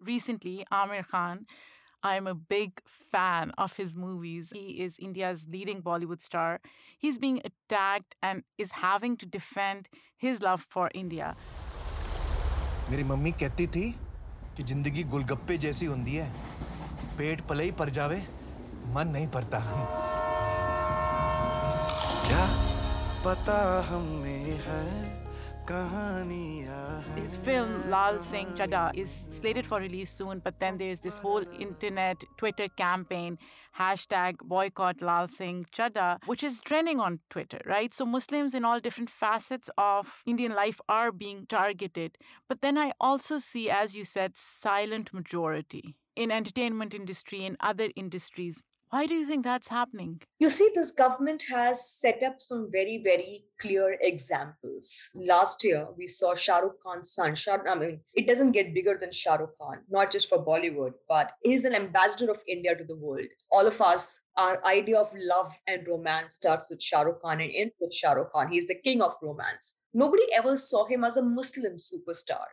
Recently, 0.00 0.66
Aamir 0.72 1.06
Khan, 1.06 1.46
I'm 2.02 2.26
a 2.26 2.34
big 2.34 2.80
fan 3.12 3.52
of 3.56 3.76
his 3.76 3.96
movies. 3.96 4.50
He 4.52 4.82
is 4.84 4.98
India's 4.98 5.44
leading 5.48 5.82
Bollywood 5.82 6.20
star. 6.20 6.60
He's 6.98 7.18
being 7.18 7.40
attacked 7.44 8.14
and 8.22 8.42
is 8.58 8.72
having 8.72 9.16
to 9.18 9.26
defend 9.26 9.88
his 10.16 10.42
love 10.42 10.66
for 10.68 10.90
India. 10.94 11.34
मेरी 12.90 13.04
mummy 13.04 13.30
कहती 13.40 13.66
थी 13.74 13.90
कि 14.56 14.62
जिंदगी 14.62 15.02
गोलगप्पे 15.12 15.56
जैसी 15.58 15.86
होती 15.86 16.14
है 16.14 16.28
पेट 17.18 17.40
पले 17.48 17.64
ही 17.64 17.70
पर 17.80 17.90
जावे 17.96 18.20
मन 18.94 19.08
नहीं 19.14 19.26
भरता 19.36 19.60
क्या 22.26 22.63
this 27.16 27.22
His 27.22 27.36
film 27.36 27.88
Lal 27.90 28.20
Singh 28.20 28.48
Chaddha 28.48 28.94
is 28.94 29.26
slated 29.30 29.64
for 29.64 29.78
release 29.80 30.10
soon, 30.10 30.40
but 30.40 30.60
then 30.60 30.76
there's 30.76 31.00
this 31.00 31.16
whole 31.16 31.42
internet 31.58 32.22
Twitter 32.36 32.68
campaign, 32.76 33.38
hashtag 33.78 34.36
boycott 34.42 35.00
Lal 35.00 35.26
Singh 35.28 35.64
Chaddha, 35.74 36.18
which 36.26 36.44
is 36.44 36.60
trending 36.60 37.00
on 37.00 37.20
Twitter, 37.30 37.62
right? 37.64 37.94
So 37.94 38.04
Muslims 38.04 38.52
in 38.52 38.62
all 38.62 38.78
different 38.78 39.08
facets 39.08 39.70
of 39.78 40.22
Indian 40.26 40.52
life 40.52 40.78
are 40.86 41.10
being 41.10 41.46
targeted. 41.48 42.18
But 42.46 42.60
then 42.60 42.76
I 42.76 42.92
also 43.00 43.38
see, 43.38 43.70
as 43.70 43.96
you 43.96 44.04
said, 44.04 44.32
silent 44.36 45.14
majority 45.14 45.96
in 46.14 46.30
entertainment 46.30 46.92
industry 46.92 47.46
and 47.46 47.56
other 47.60 47.88
industries 47.96 48.62
why 48.94 49.06
do 49.06 49.14
you 49.14 49.26
think 49.26 49.42
that's 49.42 49.66
happening? 49.66 50.20
You 50.38 50.48
see, 50.48 50.70
this 50.72 50.92
government 50.92 51.42
has 51.48 51.90
set 51.90 52.22
up 52.22 52.36
some 52.38 52.68
very, 52.70 53.00
very 53.02 53.46
clear 53.60 53.98
examples. 54.00 55.08
Last 55.16 55.64
year, 55.64 55.88
we 55.98 56.06
saw 56.06 56.36
Shah 56.36 56.58
Rukh 56.58 56.76
Khan's 56.80 57.10
son. 57.10 57.34
Shah, 57.34 57.58
I 57.68 57.74
mean, 57.74 58.02
it 58.14 58.28
doesn't 58.28 58.52
get 58.52 58.72
bigger 58.72 58.96
than 59.00 59.10
Shah 59.10 59.34
Rukh 59.34 59.58
Khan, 59.60 59.78
not 59.90 60.12
just 60.12 60.28
for 60.28 60.46
Bollywood, 60.46 60.92
but 61.08 61.32
he's 61.42 61.64
an 61.64 61.74
ambassador 61.74 62.30
of 62.30 62.38
India 62.46 62.76
to 62.76 62.84
the 62.84 62.94
world. 62.94 63.26
All 63.50 63.66
of 63.66 63.80
us, 63.80 64.20
our 64.36 64.64
idea 64.64 65.00
of 65.00 65.10
love 65.16 65.52
and 65.66 65.88
romance 65.88 66.36
starts 66.36 66.70
with 66.70 66.80
Shah 66.80 67.00
Rukh 67.00 67.20
Khan 67.20 67.40
and 67.40 67.50
ends 67.52 67.74
with 67.80 67.92
Shah 67.92 68.12
Rukh 68.12 68.30
Khan. 68.32 68.52
He's 68.52 68.68
the 68.68 68.80
king 68.84 69.02
of 69.02 69.16
romance. 69.20 69.74
Nobody 69.92 70.32
ever 70.32 70.56
saw 70.56 70.86
him 70.86 71.02
as 71.02 71.16
a 71.16 71.22
Muslim 71.22 71.78
superstar, 71.78 72.46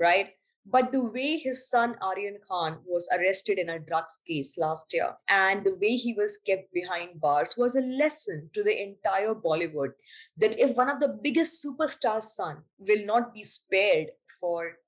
right? 0.00 0.30
But 0.66 0.92
the 0.92 1.02
way 1.02 1.36
his 1.36 1.68
son 1.68 1.96
Aryan 2.00 2.38
Khan 2.48 2.78
was 2.86 3.08
arrested 3.12 3.58
in 3.58 3.68
a 3.68 3.78
drugs 3.78 4.18
case 4.26 4.56
last 4.56 4.92
year 4.94 5.14
and 5.28 5.64
the 5.64 5.74
way 5.74 5.96
he 5.96 6.14
was 6.14 6.38
kept 6.38 6.72
behind 6.72 7.20
bars 7.20 7.54
was 7.56 7.76
a 7.76 7.82
lesson 7.82 8.50
to 8.54 8.62
the 8.62 8.82
entire 8.82 9.34
Bollywood 9.34 9.92
that 10.38 10.58
if 10.58 10.74
one 10.74 10.88
of 10.88 11.00
the 11.00 11.18
biggest 11.22 11.64
superstars' 11.64 12.34
son 12.34 12.62
will 12.78 13.04
not 13.04 13.34
be 13.34 13.44
spared 13.44 14.08
for 14.40 14.78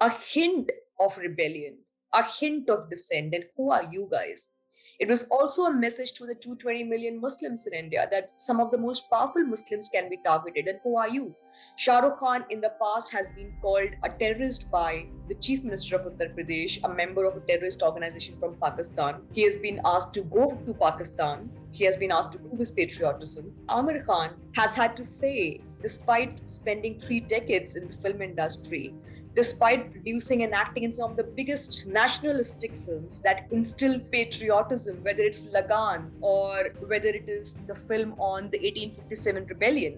a 0.00 0.10
hint 0.10 0.72
of 0.98 1.18
rebellion, 1.18 1.78
a 2.14 2.22
hint 2.22 2.70
of 2.70 2.88
dissent, 2.88 3.32
then 3.32 3.44
who 3.56 3.70
are 3.70 3.88
you 3.92 4.08
guys? 4.10 4.48
It 4.98 5.08
was 5.08 5.28
also 5.30 5.66
a 5.66 5.72
message 5.72 6.12
to 6.14 6.26
the 6.26 6.34
220 6.34 6.82
million 6.82 7.20
Muslims 7.20 7.66
in 7.68 7.72
India 7.72 8.08
that 8.10 8.32
some 8.36 8.58
of 8.58 8.72
the 8.72 8.78
most 8.78 9.08
powerful 9.08 9.44
Muslims 9.44 9.88
can 9.88 10.10
be 10.10 10.18
targeted. 10.24 10.66
And 10.66 10.80
who 10.82 10.96
are 10.96 11.08
you? 11.08 11.36
Shah 11.76 12.00
Rukh 12.00 12.18
Khan 12.18 12.44
in 12.50 12.60
the 12.60 12.72
past 12.82 13.12
has 13.12 13.30
been 13.30 13.52
called 13.62 13.90
a 14.02 14.08
terrorist 14.08 14.68
by 14.72 15.06
the 15.28 15.36
Chief 15.36 15.62
Minister 15.62 15.96
of 15.96 16.06
Uttar 16.12 16.34
Pradesh, 16.34 16.80
a 16.82 16.88
member 16.88 17.24
of 17.24 17.36
a 17.36 17.40
terrorist 17.46 17.80
organization 17.82 18.40
from 18.40 18.56
Pakistan. 18.60 19.22
He 19.32 19.44
has 19.44 19.56
been 19.56 19.80
asked 19.84 20.14
to 20.14 20.22
go 20.22 20.60
to 20.66 20.74
Pakistan. 20.74 21.48
He 21.70 21.84
has 21.84 21.96
been 21.96 22.10
asked 22.10 22.32
to 22.32 22.38
prove 22.38 22.58
his 22.58 22.72
patriotism. 22.72 23.52
Aamir 23.68 24.04
Khan 24.04 24.34
has 24.56 24.74
had 24.74 24.96
to 24.96 25.04
say, 25.04 25.60
despite 25.80 26.42
spending 26.50 26.98
three 26.98 27.20
decades 27.20 27.76
in 27.76 27.86
the 27.86 27.96
film 27.98 28.20
industry, 28.20 28.94
despite 29.38 29.92
producing 29.92 30.42
and 30.42 30.52
acting 30.52 30.82
in 30.82 30.92
some 30.92 31.12
of 31.12 31.16
the 31.16 31.22
biggest 31.22 31.86
nationalistic 31.86 32.72
films 32.84 33.20
that 33.20 33.46
instill 33.52 34.00
patriotism, 34.10 34.96
whether 35.04 35.22
it's 35.22 35.44
Lagan 35.52 36.10
or 36.20 36.70
whether 36.88 37.10
it 37.20 37.28
is 37.28 37.60
the 37.68 37.76
film 37.88 38.14
on 38.18 38.50
the 38.50 38.58
1857 38.58 39.46
rebellion. 39.46 39.94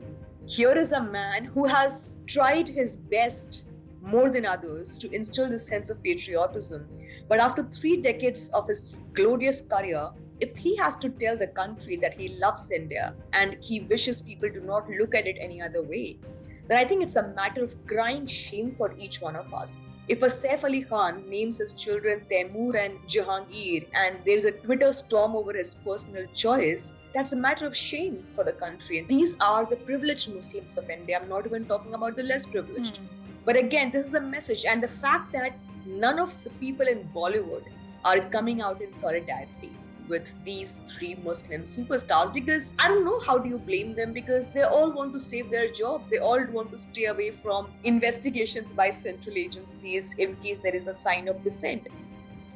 Here 0.46 0.76
is 0.76 0.92
a 0.92 1.02
man 1.02 1.46
who 1.46 1.64
has 1.64 2.16
tried 2.26 2.68
his 2.68 2.98
best 2.98 3.64
more 4.02 4.28
than 4.28 4.44
others 4.44 4.98
to 4.98 5.10
instill 5.10 5.48
this 5.48 5.66
sense 5.66 5.88
of 5.88 6.02
patriotism. 6.02 6.86
But 7.26 7.40
after 7.40 7.62
three 7.62 7.96
decades 7.96 8.50
of 8.50 8.68
his 8.68 9.00
glorious 9.14 9.62
career, 9.62 10.10
if 10.40 10.54
he 10.54 10.76
has 10.76 10.96
to 10.96 11.08
tell 11.08 11.38
the 11.38 11.46
country 11.46 11.96
that 11.96 12.12
he 12.12 12.28
loves 12.44 12.70
India 12.70 13.14
and 13.32 13.56
he 13.62 13.80
wishes 13.80 14.20
people 14.20 14.50
to 14.50 14.60
not 14.66 14.90
look 14.90 15.14
at 15.14 15.26
it 15.26 15.38
any 15.40 15.62
other 15.62 15.82
way, 15.82 16.18
then 16.70 16.78
I 16.78 16.84
think 16.84 17.02
it's 17.02 17.16
a 17.16 17.26
matter 17.34 17.64
of 17.64 17.74
crying 17.84 18.28
shame 18.28 18.76
for 18.78 18.94
each 18.96 19.20
one 19.20 19.34
of 19.34 19.52
us. 19.52 19.80
If 20.06 20.22
a 20.22 20.26
Saif 20.26 20.62
Ali 20.62 20.82
Khan 20.82 21.28
names 21.28 21.58
his 21.58 21.72
children 21.72 22.22
Taimur 22.30 22.76
and 22.76 22.96
Jahangir 23.08 23.88
and 23.92 24.18
there's 24.24 24.44
a 24.44 24.52
Twitter 24.52 24.92
storm 24.92 25.34
over 25.34 25.52
his 25.52 25.74
personal 25.74 26.26
choice, 26.32 26.94
that's 27.12 27.32
a 27.32 27.36
matter 27.36 27.66
of 27.66 27.76
shame 27.76 28.24
for 28.36 28.44
the 28.44 28.52
country. 28.52 29.00
And 29.00 29.08
these 29.08 29.34
are 29.40 29.66
the 29.66 29.74
privileged 29.74 30.32
Muslims 30.32 30.78
of 30.78 30.88
India. 30.88 31.18
I'm 31.20 31.28
not 31.28 31.44
even 31.44 31.64
talking 31.64 31.94
about 31.94 32.16
the 32.16 32.22
less 32.22 32.46
privileged. 32.46 33.00
Mm. 33.00 33.08
But 33.44 33.56
again, 33.56 33.90
this 33.90 34.06
is 34.06 34.14
a 34.14 34.20
message. 34.20 34.64
And 34.64 34.80
the 34.80 34.86
fact 34.86 35.32
that 35.32 35.58
none 35.84 36.20
of 36.20 36.32
the 36.44 36.50
people 36.50 36.86
in 36.86 37.10
Bollywood 37.12 37.64
are 38.04 38.20
coming 38.30 38.62
out 38.62 38.80
in 38.80 38.94
solidarity 38.94 39.72
with 40.10 40.32
these 40.44 40.80
three 40.90 41.14
Muslim 41.24 41.62
superstars 41.62 42.34
because 42.34 42.74
I 42.78 42.88
don't 42.88 43.04
know 43.04 43.20
how 43.20 43.38
do 43.38 43.48
you 43.48 43.58
blame 43.58 43.94
them 43.94 44.12
because 44.12 44.50
they 44.50 44.64
all 44.64 44.90
want 44.90 45.14
to 45.14 45.20
save 45.20 45.50
their 45.50 45.72
job. 45.72 46.10
They 46.10 46.18
all 46.18 46.44
want 46.50 46.72
to 46.72 46.78
stay 46.78 47.06
away 47.06 47.30
from 47.30 47.70
investigations 47.84 48.72
by 48.72 48.90
central 48.90 49.36
agencies 49.36 50.14
in 50.18 50.36
case 50.36 50.58
there 50.58 50.74
is 50.74 50.88
a 50.88 50.94
sign 50.94 51.28
of 51.28 51.42
dissent. 51.42 51.88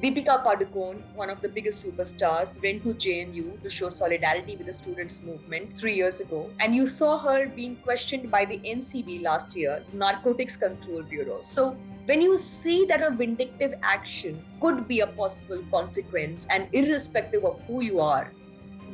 Deepika 0.02 0.44
Padukone, 0.44 1.00
one 1.14 1.30
of 1.30 1.40
the 1.40 1.48
biggest 1.48 1.86
superstars, 1.86 2.60
went 2.62 2.82
to 2.82 2.92
JNU 2.92 3.62
to 3.62 3.70
show 3.70 3.88
solidarity 3.88 4.56
with 4.56 4.66
the 4.66 4.72
students' 4.72 5.22
movement 5.22 5.78
three 5.78 5.94
years 5.94 6.20
ago. 6.20 6.50
And 6.60 6.74
you 6.74 6.84
saw 6.84 7.16
her 7.18 7.46
being 7.46 7.76
questioned 7.76 8.30
by 8.30 8.44
the 8.44 8.58
NCB 8.58 9.22
last 9.22 9.56
year, 9.56 9.82
Narcotics 9.94 10.56
Control 10.56 11.02
Bureau. 11.04 11.40
So 11.40 11.76
when 12.06 12.20
you 12.20 12.36
see 12.36 12.84
that 12.86 13.02
a 13.02 13.10
vindictive 13.10 13.74
action 13.82 14.44
could 14.60 14.86
be 14.86 15.00
a 15.00 15.06
possible 15.06 15.64
consequence, 15.70 16.46
and 16.50 16.68
irrespective 16.72 17.44
of 17.44 17.60
who 17.66 17.82
you 17.82 18.00
are, 18.00 18.30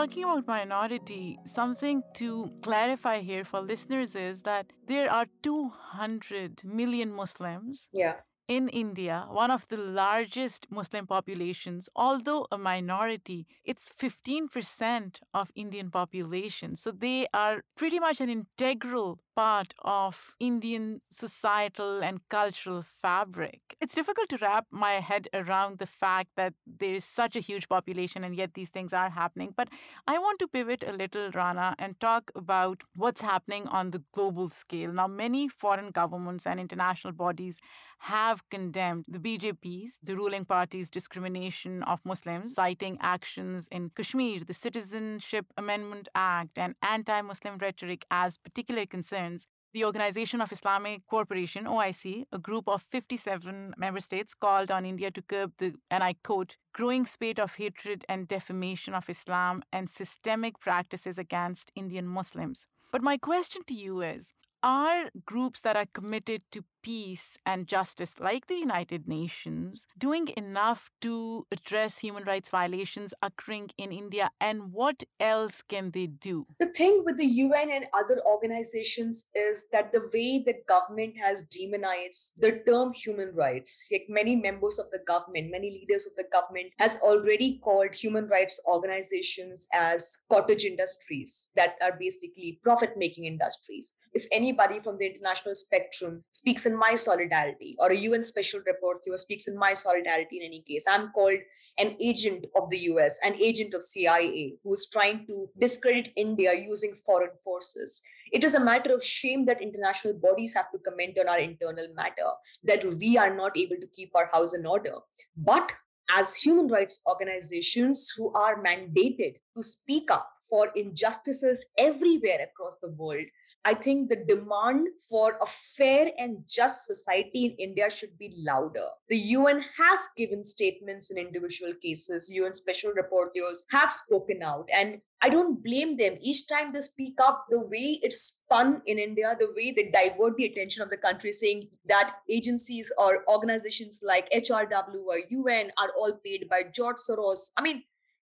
Talking 0.00 0.24
about 0.24 0.46
minority, 0.46 1.38
something 1.44 2.02
to 2.14 2.50
clarify 2.62 3.20
here 3.20 3.44
for 3.44 3.60
listeners 3.60 4.14
is 4.14 4.40
that 4.44 4.72
there 4.86 5.12
are 5.12 5.26
200 5.42 6.64
million 6.64 7.12
Muslims. 7.12 7.86
Yeah 7.92 8.14
in 8.50 8.68
India, 8.68 9.26
one 9.30 9.52
of 9.52 9.64
the 9.68 9.76
largest 9.76 10.66
Muslim 10.70 11.06
populations, 11.06 11.88
although 11.94 12.48
a 12.50 12.58
minority, 12.58 13.46
it's 13.64 13.88
15% 13.88 15.20
of 15.32 15.52
Indian 15.54 15.88
population. 15.88 16.74
So 16.74 16.90
they 16.90 17.28
are 17.32 17.62
pretty 17.76 18.00
much 18.00 18.20
an 18.20 18.28
integral 18.28 19.20
part 19.36 19.72
of 19.84 20.34
Indian 20.40 21.00
societal 21.10 22.02
and 22.02 22.28
cultural 22.28 22.82
fabric. 23.00 23.60
It's 23.80 23.94
difficult 23.94 24.28
to 24.30 24.38
wrap 24.38 24.66
my 24.72 24.94
head 24.94 25.28
around 25.32 25.78
the 25.78 25.86
fact 25.86 26.30
that 26.36 26.54
there 26.66 26.92
is 26.92 27.04
such 27.04 27.36
a 27.36 27.40
huge 27.40 27.68
population 27.68 28.24
and 28.24 28.34
yet 28.34 28.54
these 28.54 28.70
things 28.70 28.92
are 28.92 29.10
happening. 29.10 29.54
But 29.56 29.68
I 30.08 30.18
want 30.18 30.40
to 30.40 30.48
pivot 30.48 30.82
a 30.84 30.92
little, 30.92 31.30
Rana, 31.30 31.76
and 31.78 31.98
talk 32.00 32.32
about 32.34 32.82
what's 32.96 33.20
happening 33.20 33.68
on 33.68 33.92
the 33.92 34.02
global 34.12 34.48
scale. 34.48 34.92
Now, 34.92 35.06
many 35.06 35.48
foreign 35.48 35.92
governments 35.92 36.46
and 36.46 36.58
international 36.58 37.12
bodies 37.12 37.56
have 38.00 38.48
condemned 38.48 39.04
the 39.06 39.18
BJP's, 39.18 39.98
the 40.02 40.16
ruling 40.16 40.44
party's 40.44 40.90
discrimination 40.90 41.82
of 41.82 42.00
Muslims, 42.04 42.54
citing 42.54 42.96
actions 43.00 43.68
in 43.70 43.90
Kashmir, 43.90 44.40
the 44.44 44.54
Citizenship 44.54 45.46
Amendment 45.56 46.08
Act, 46.14 46.58
and 46.58 46.74
anti 46.82 47.20
Muslim 47.20 47.58
rhetoric 47.58 48.06
as 48.10 48.38
particular 48.38 48.86
concerns. 48.86 49.46
The 49.72 49.84
Organization 49.84 50.40
of 50.40 50.50
Islamic 50.50 51.06
Cooperation, 51.06 51.66
OIC, 51.66 52.24
a 52.32 52.38
group 52.38 52.68
of 52.68 52.82
57 52.82 53.74
member 53.76 54.00
states, 54.00 54.34
called 54.34 54.70
on 54.70 54.84
India 54.84 55.12
to 55.12 55.22
curb 55.22 55.52
the, 55.58 55.74
and 55.90 56.02
I 56.02 56.14
quote, 56.24 56.56
growing 56.72 57.06
spate 57.06 57.38
of 57.38 57.54
hatred 57.54 58.04
and 58.08 58.26
defamation 58.26 58.94
of 58.94 59.08
Islam 59.08 59.62
and 59.72 59.88
systemic 59.88 60.58
practices 60.58 61.18
against 61.18 61.70
Indian 61.76 62.08
Muslims. 62.08 62.66
But 62.90 63.02
my 63.02 63.16
question 63.18 63.62
to 63.68 63.74
you 63.74 64.00
is 64.00 64.32
are 64.62 65.10
groups 65.24 65.60
that 65.62 65.76
are 65.76 65.86
committed 65.92 66.42
to 66.52 66.64
peace 66.82 67.36
and 67.44 67.66
justice, 67.66 68.14
like 68.18 68.46
the 68.46 68.56
United 68.56 69.06
Nations, 69.06 69.86
doing 69.98 70.28
enough 70.36 70.90
to 71.00 71.46
address 71.52 71.98
human 71.98 72.24
rights 72.24 72.48
violations 72.48 73.12
occurring 73.22 73.70
in 73.76 73.92
India? 73.92 74.30
And 74.40 74.72
what 74.72 75.04
else 75.18 75.62
can 75.62 75.90
they 75.90 76.06
do? 76.06 76.46
The 76.58 76.66
thing 76.66 77.02
with 77.04 77.18
the 77.18 77.26
UN 77.26 77.70
and 77.70 77.86
other 77.92 78.20
organizations 78.26 79.26
is 79.34 79.66
that 79.72 79.92
the 79.92 80.08
way 80.12 80.42
the 80.44 80.54
government 80.68 81.14
has 81.20 81.42
demonized 81.44 82.32
the 82.38 82.62
term 82.66 82.92
human 82.92 83.34
rights, 83.34 83.86
like 83.92 84.06
many 84.08 84.36
members 84.36 84.78
of 84.78 84.90
the 84.90 85.00
government, 85.06 85.50
many 85.50 85.70
leaders 85.70 86.06
of 86.06 86.14
the 86.16 86.24
government, 86.32 86.72
has 86.78 86.98
already 87.02 87.60
called 87.62 87.94
human 87.94 88.26
rights 88.28 88.60
organizations 88.66 89.68
as 89.72 90.18
cottage 90.30 90.64
industries 90.64 91.48
that 91.56 91.74
are 91.82 91.96
basically 91.98 92.60
profit 92.62 92.94
making 92.96 93.24
industries. 93.24 93.92
If 94.12 94.26
anybody 94.32 94.80
from 94.80 94.98
the 94.98 95.06
international 95.06 95.54
spectrum 95.54 96.24
speaks 96.32 96.66
in 96.66 96.76
my 96.76 96.94
solidarity 96.94 97.76
or 97.78 97.90
a 97.90 97.96
UN 97.96 98.22
special 98.22 98.60
rapporteur 98.60 99.18
speaks 99.18 99.46
in 99.46 99.56
my 99.56 99.72
solidarity 99.72 100.38
in 100.40 100.46
any 100.46 100.62
case. 100.66 100.84
I'm 100.88 101.10
called 101.12 101.38
an 101.78 101.96
agent 102.00 102.46
of 102.56 102.68
the 102.70 102.78
US, 102.90 103.18
an 103.24 103.34
agent 103.34 103.72
of 103.74 103.84
CIA 103.84 104.54
who's 104.64 104.88
trying 104.88 105.26
to 105.26 105.48
discredit 105.58 106.12
India 106.16 106.52
using 106.54 106.94
foreign 107.06 107.30
forces. 107.44 108.02
It 108.32 108.44
is 108.44 108.54
a 108.54 108.60
matter 108.60 108.94
of 108.94 109.04
shame 109.04 109.46
that 109.46 109.62
international 109.62 110.14
bodies 110.14 110.54
have 110.54 110.70
to 110.72 110.78
comment 110.78 111.18
on 111.18 111.28
our 111.28 111.38
internal 111.38 111.86
matter, 111.94 112.30
that 112.64 112.84
we 112.98 113.16
are 113.16 113.34
not 113.34 113.56
able 113.56 113.76
to 113.76 113.86
keep 113.94 114.10
our 114.14 114.28
house 114.32 114.54
in 114.54 114.66
order. 114.66 114.94
But 115.36 115.72
as 116.18 116.34
human 116.34 116.66
rights 116.68 117.00
organizations 117.06 118.12
who 118.16 118.32
are 118.34 118.62
mandated 118.62 119.34
to 119.56 119.62
speak 119.62 120.10
up 120.10 120.28
for 120.48 120.68
injustices 120.74 121.64
everywhere 121.78 122.40
across 122.42 122.76
the 122.82 122.90
world, 122.90 123.24
I 123.64 123.74
think 123.74 124.08
the 124.08 124.16
demand 124.16 124.88
for 125.06 125.36
a 125.42 125.46
fair 125.46 126.10
and 126.18 126.38
just 126.48 126.86
society 126.86 127.44
in 127.44 127.68
India 127.68 127.90
should 127.90 128.16
be 128.16 128.34
louder. 128.38 128.86
The 129.08 129.18
UN 129.18 129.62
has 129.76 130.00
given 130.16 130.44
statements 130.44 131.10
in 131.10 131.18
individual 131.18 131.74
cases. 131.74 132.30
UN 132.32 132.54
special 132.54 132.92
rapporteurs 132.92 133.58
have 133.70 133.92
spoken 133.92 134.42
out. 134.42 134.66
And 134.72 135.02
I 135.20 135.28
don't 135.28 135.62
blame 135.62 135.98
them. 135.98 136.16
Each 136.22 136.48
time 136.48 136.72
they 136.72 136.80
speak 136.80 137.16
up, 137.22 137.44
the 137.50 137.60
way 137.60 138.00
it's 138.02 138.32
spun 138.32 138.80
in 138.86 138.98
India, 138.98 139.36
the 139.38 139.52
way 139.54 139.72
they 139.72 139.90
divert 139.90 140.38
the 140.38 140.46
attention 140.46 140.82
of 140.82 140.88
the 140.88 140.96
country, 140.96 141.30
saying 141.30 141.68
that 141.86 142.16
agencies 142.30 142.90
or 142.96 143.24
organizations 143.28 144.00
like 144.02 144.30
HRW 144.30 145.04
or 145.06 145.18
UN 145.28 145.70
are 145.76 145.90
all 145.98 146.12
paid 146.24 146.48
by 146.48 146.62
George 146.72 146.96
Soros. 146.96 147.50
I 147.58 147.62
mean, 147.62 147.82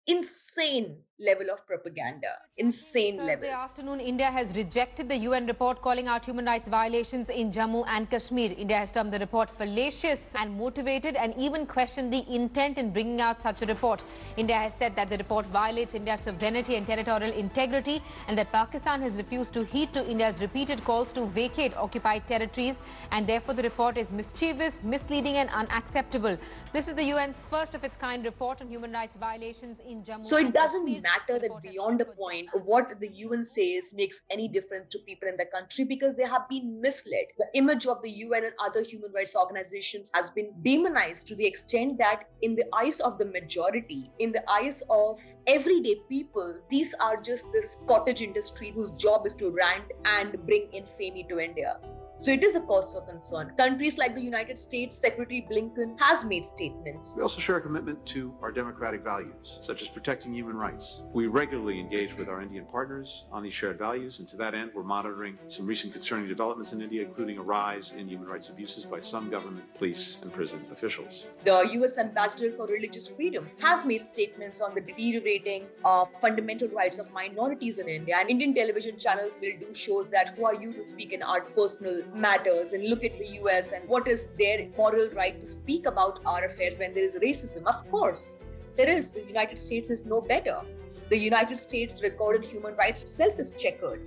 insane 0.05 0.97
level 1.19 1.49
of 1.51 1.65
propaganda. 1.67 2.27
Insane 2.57 3.17
Thursday 3.17 3.47
level. 3.47 3.49
afternoon 3.49 3.99
india 3.99 4.29
has 4.31 4.55
rejected 4.55 5.07
the 5.09 5.15
un 5.15 5.45
report 5.45 5.81
calling 5.81 6.07
out 6.07 6.25
human 6.25 6.45
rights 6.45 6.67
violations 6.67 7.29
in 7.29 7.51
jammu 7.51 7.83
and 7.87 8.09
kashmir. 8.09 8.51
India 8.57 8.77
has 8.77 8.91
termed 8.91 9.13
the 9.13 9.19
report 9.19 9.49
fallacious 9.49 10.33
and 10.35 10.57
motivated 10.57 11.15
and 11.15 11.35
even 11.37 11.65
questioned 11.65 12.11
the 12.11 12.23
intent 12.37 12.77
in 12.77 12.91
bringing 12.91 13.21
out 13.21 13.41
such 13.41 13.61
a 13.61 13.65
report. 13.67 14.03
India 14.37 14.55
has 14.55 14.73
said 14.73 14.95
that 14.95 15.09
the 15.09 15.17
report 15.17 15.45
violates 15.45 15.93
india's 15.93 16.21
sovereignty 16.21 16.75
and 16.77 16.85
territorial 16.87 17.31
integrity 17.31 18.01
and 18.27 18.37
that 18.37 18.51
pakistan 18.51 19.01
has 19.01 19.15
refused 19.17 19.53
to 19.53 19.63
heed 19.63 19.93
to 19.93 20.05
india's 20.15 20.41
repeated 20.41 20.83
calls 20.83 21.13
to 21.13 21.25
vacate 21.27 21.77
occupied 21.77 22.25
territories 22.27 22.79
and 23.11 23.27
therefore 23.27 23.53
the 23.53 23.63
report 23.63 23.97
is 23.97 24.11
mischievous 24.11 24.81
misleading 24.83 25.37
and 25.37 25.49
unacceptable. 25.49 26.37
This 26.73 26.87
is 26.87 26.95
the 26.95 27.07
un's 27.13 27.39
first 27.51 27.75
of 27.75 27.83
its 27.83 27.97
kind 27.97 28.25
report 28.25 28.61
on 28.61 28.67
human 28.67 28.91
rights 28.91 29.15
violations 29.15 29.79
in 29.79 30.03
jammu 30.03 30.25
so 30.25 30.37
it 30.37 30.53
doesn't 30.53 30.85
Kashmir. 30.85 31.03
Matter 31.13 31.39
that 31.39 31.61
beyond 31.61 31.99
the 31.99 32.05
point 32.05 32.49
what 32.65 32.99
the 32.99 33.09
UN 33.25 33.43
says 33.43 33.93
makes 33.93 34.21
any 34.29 34.47
difference 34.47 34.87
to 34.91 34.99
people 34.99 35.27
in 35.27 35.37
the 35.37 35.45
country 35.45 35.83
because 35.83 36.15
they 36.15 36.25
have 36.25 36.47
been 36.49 36.81
misled. 36.81 37.25
The 37.37 37.47
image 37.53 37.85
of 37.87 38.01
the 38.01 38.09
UN 38.09 38.45
and 38.45 38.53
other 38.63 38.81
human 38.81 39.11
rights 39.11 39.35
organizations 39.35 40.11
has 40.13 40.29
been 40.31 40.51
demonized 40.63 41.27
to 41.27 41.35
the 41.35 41.45
extent 41.45 41.97
that, 41.99 42.23
in 42.41 42.55
the 42.55 42.65
eyes 42.75 42.99
of 42.99 43.17
the 43.17 43.25
majority, 43.25 44.11
in 44.19 44.31
the 44.31 44.43
eyes 44.49 44.83
of 44.89 45.19
everyday 45.47 45.95
people, 46.09 46.59
these 46.69 46.93
are 46.95 47.17
just 47.21 47.51
this 47.51 47.77
cottage 47.87 48.21
industry 48.21 48.71
whose 48.75 48.91
job 48.91 49.25
is 49.25 49.33
to 49.35 49.49
rant 49.51 49.85
and 50.05 50.37
bring 50.45 50.69
infamy 50.71 51.25
to 51.29 51.39
India. 51.39 51.77
So 52.23 52.31
it 52.31 52.41
is 52.41 52.55
a 52.55 52.61
cause 52.61 52.93
for 52.93 53.01
concern. 53.01 53.51
Countries 53.57 53.97
like 53.97 54.15
the 54.15 54.21
United 54.21 54.57
States, 54.57 54.97
Secretary 54.97 55.45
Blinken 55.51 55.99
has 55.99 56.23
made 56.23 56.45
statements. 56.45 57.13
We 57.17 57.21
also 57.21 57.41
share 57.41 57.57
a 57.57 57.61
commitment 57.61 58.05
to 58.13 58.33
our 58.41 58.49
democratic 58.49 59.03
values, 59.03 59.57
such 59.59 59.81
as 59.81 59.89
protecting 59.89 60.33
human 60.33 60.55
rights. 60.55 61.03
We 61.11 61.27
regularly 61.27 61.81
engage 61.81 62.15
with 62.15 62.29
our 62.29 62.41
Indian 62.41 62.65
partners 62.65 63.25
on 63.29 63.43
these 63.43 63.53
shared 63.53 63.77
values, 63.77 64.19
and 64.19 64.29
to 64.29 64.37
that 64.37 64.53
end, 64.53 64.71
we're 64.73 64.83
monitoring 64.83 65.37
some 65.49 65.65
recent 65.65 65.91
concerning 65.91 66.29
developments 66.29 66.71
in 66.71 66.81
India, 66.81 67.01
including 67.01 67.39
a 67.39 67.41
rise 67.41 67.91
in 67.91 68.07
human 68.07 68.29
rights 68.29 68.47
abuses 68.47 68.85
by 68.85 69.01
some 69.01 69.29
government, 69.29 69.65
police, 69.73 70.19
and 70.21 70.31
prison 70.31 70.61
officials. 70.71 71.25
The 71.43 71.67
US 71.73 71.97
Ambassador 71.97 72.53
for 72.53 72.67
Religious 72.67 73.09
Freedom 73.09 73.49
has 73.59 73.83
made 73.83 74.01
statements 74.01 74.61
on 74.61 74.73
the 74.73 74.79
deteriorating 74.79 75.65
of 75.83 76.09
fundamental 76.21 76.69
rights 76.69 76.99
of 76.99 77.11
minorities 77.11 77.79
in 77.79 77.89
India, 77.89 78.15
and 78.17 78.29
Indian 78.29 78.53
television 78.53 78.97
channels 78.97 79.41
will 79.41 79.59
do 79.59 79.73
shows 79.73 80.07
that 80.07 80.37
who 80.37 80.45
are 80.45 80.55
you 80.55 80.71
to 80.71 80.85
speak 80.85 81.11
in 81.11 81.21
our 81.21 81.41
personal 81.41 82.01
matters 82.13 82.73
and 82.73 82.85
look 82.85 83.03
at 83.03 83.17
the 83.17 83.27
US 83.41 83.71
and 83.71 83.87
what 83.87 84.07
is 84.07 84.27
their 84.39 84.67
moral 84.77 85.09
right 85.15 85.39
to 85.39 85.45
speak 85.45 85.85
about 85.85 86.19
our 86.25 86.45
affairs 86.45 86.77
when 86.77 86.93
there 86.93 87.03
is 87.03 87.15
racism. 87.15 87.65
Of 87.65 87.89
course, 87.89 88.37
there 88.77 88.89
is. 88.89 89.13
The 89.13 89.25
United 89.25 89.57
States 89.57 89.89
is 89.89 90.05
no 90.05 90.21
better. 90.21 90.61
The 91.09 91.17
United 91.17 91.57
States 91.57 92.01
recorded 92.01 92.43
human 92.43 92.75
rights 92.75 93.01
itself 93.01 93.39
is 93.39 93.51
checkered. 93.51 94.01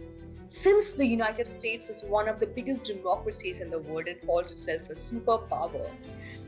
Since 0.49 0.95
the 0.95 1.07
United 1.07 1.47
States 1.47 1.88
is 1.88 2.05
one 2.05 2.29
of 2.29 2.38
the 2.38 2.47
biggest 2.47 2.85
democracies 2.85 3.61
in 3.61 3.69
the 3.69 3.81
world 3.81 4.07
and 4.07 4.21
calls 4.25 4.51
itself 4.53 4.88
a 4.88 4.95
superpower, 4.95 5.90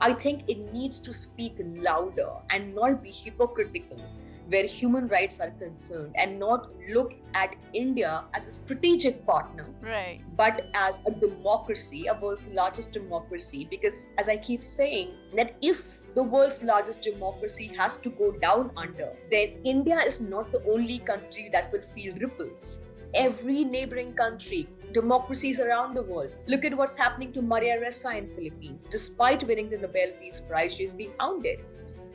I 0.00 0.12
think 0.14 0.44
it 0.48 0.72
needs 0.72 1.00
to 1.00 1.12
speak 1.12 1.56
louder 1.58 2.30
and 2.50 2.74
not 2.74 3.02
be 3.02 3.10
hypocritical 3.10 4.00
where 4.48 4.66
human 4.66 5.06
rights 5.08 5.40
are 5.40 5.50
concerned 5.50 6.12
and 6.16 6.38
not 6.38 6.70
look 6.90 7.12
at 7.34 7.54
India 7.74 8.24
as 8.34 8.48
a 8.48 8.52
strategic 8.52 9.24
partner, 9.26 9.66
Right. 9.82 10.20
but 10.36 10.66
as 10.74 11.00
a 11.06 11.10
democracy, 11.10 12.06
a 12.06 12.14
world's 12.14 12.46
largest 12.48 12.92
democracy. 12.92 13.66
Because, 13.70 14.08
as 14.16 14.28
I 14.28 14.36
keep 14.38 14.64
saying, 14.64 15.10
that 15.36 15.54
if 15.60 16.00
the 16.14 16.22
world's 16.22 16.62
largest 16.62 17.02
democracy 17.02 17.70
has 17.76 17.98
to 17.98 18.10
go 18.10 18.32
down 18.32 18.70
under, 18.76 19.14
then 19.30 19.60
India 19.64 19.98
is 19.98 20.20
not 20.20 20.50
the 20.50 20.64
only 20.64 20.98
country 20.98 21.48
that 21.52 21.70
will 21.72 21.82
feel 21.82 22.14
ripples. 22.16 22.80
Every 23.14 23.64
neighboring 23.64 24.14
country, 24.14 24.68
democracies 24.92 25.60
around 25.60 25.94
the 25.94 26.02
world. 26.02 26.30
Look 26.46 26.64
at 26.64 26.76
what's 26.76 26.96
happening 26.96 27.32
to 27.34 27.42
Maria 27.42 27.80
Ressa 27.80 28.16
in 28.16 28.28
Philippines. 28.34 28.86
Despite 28.90 29.46
winning 29.46 29.70
the 29.70 29.78
Nobel 29.78 30.12
Peace 30.20 30.40
Prize, 30.40 30.74
she 30.74 30.84
is 30.84 30.94
being 30.94 31.12
hounded. 31.20 31.60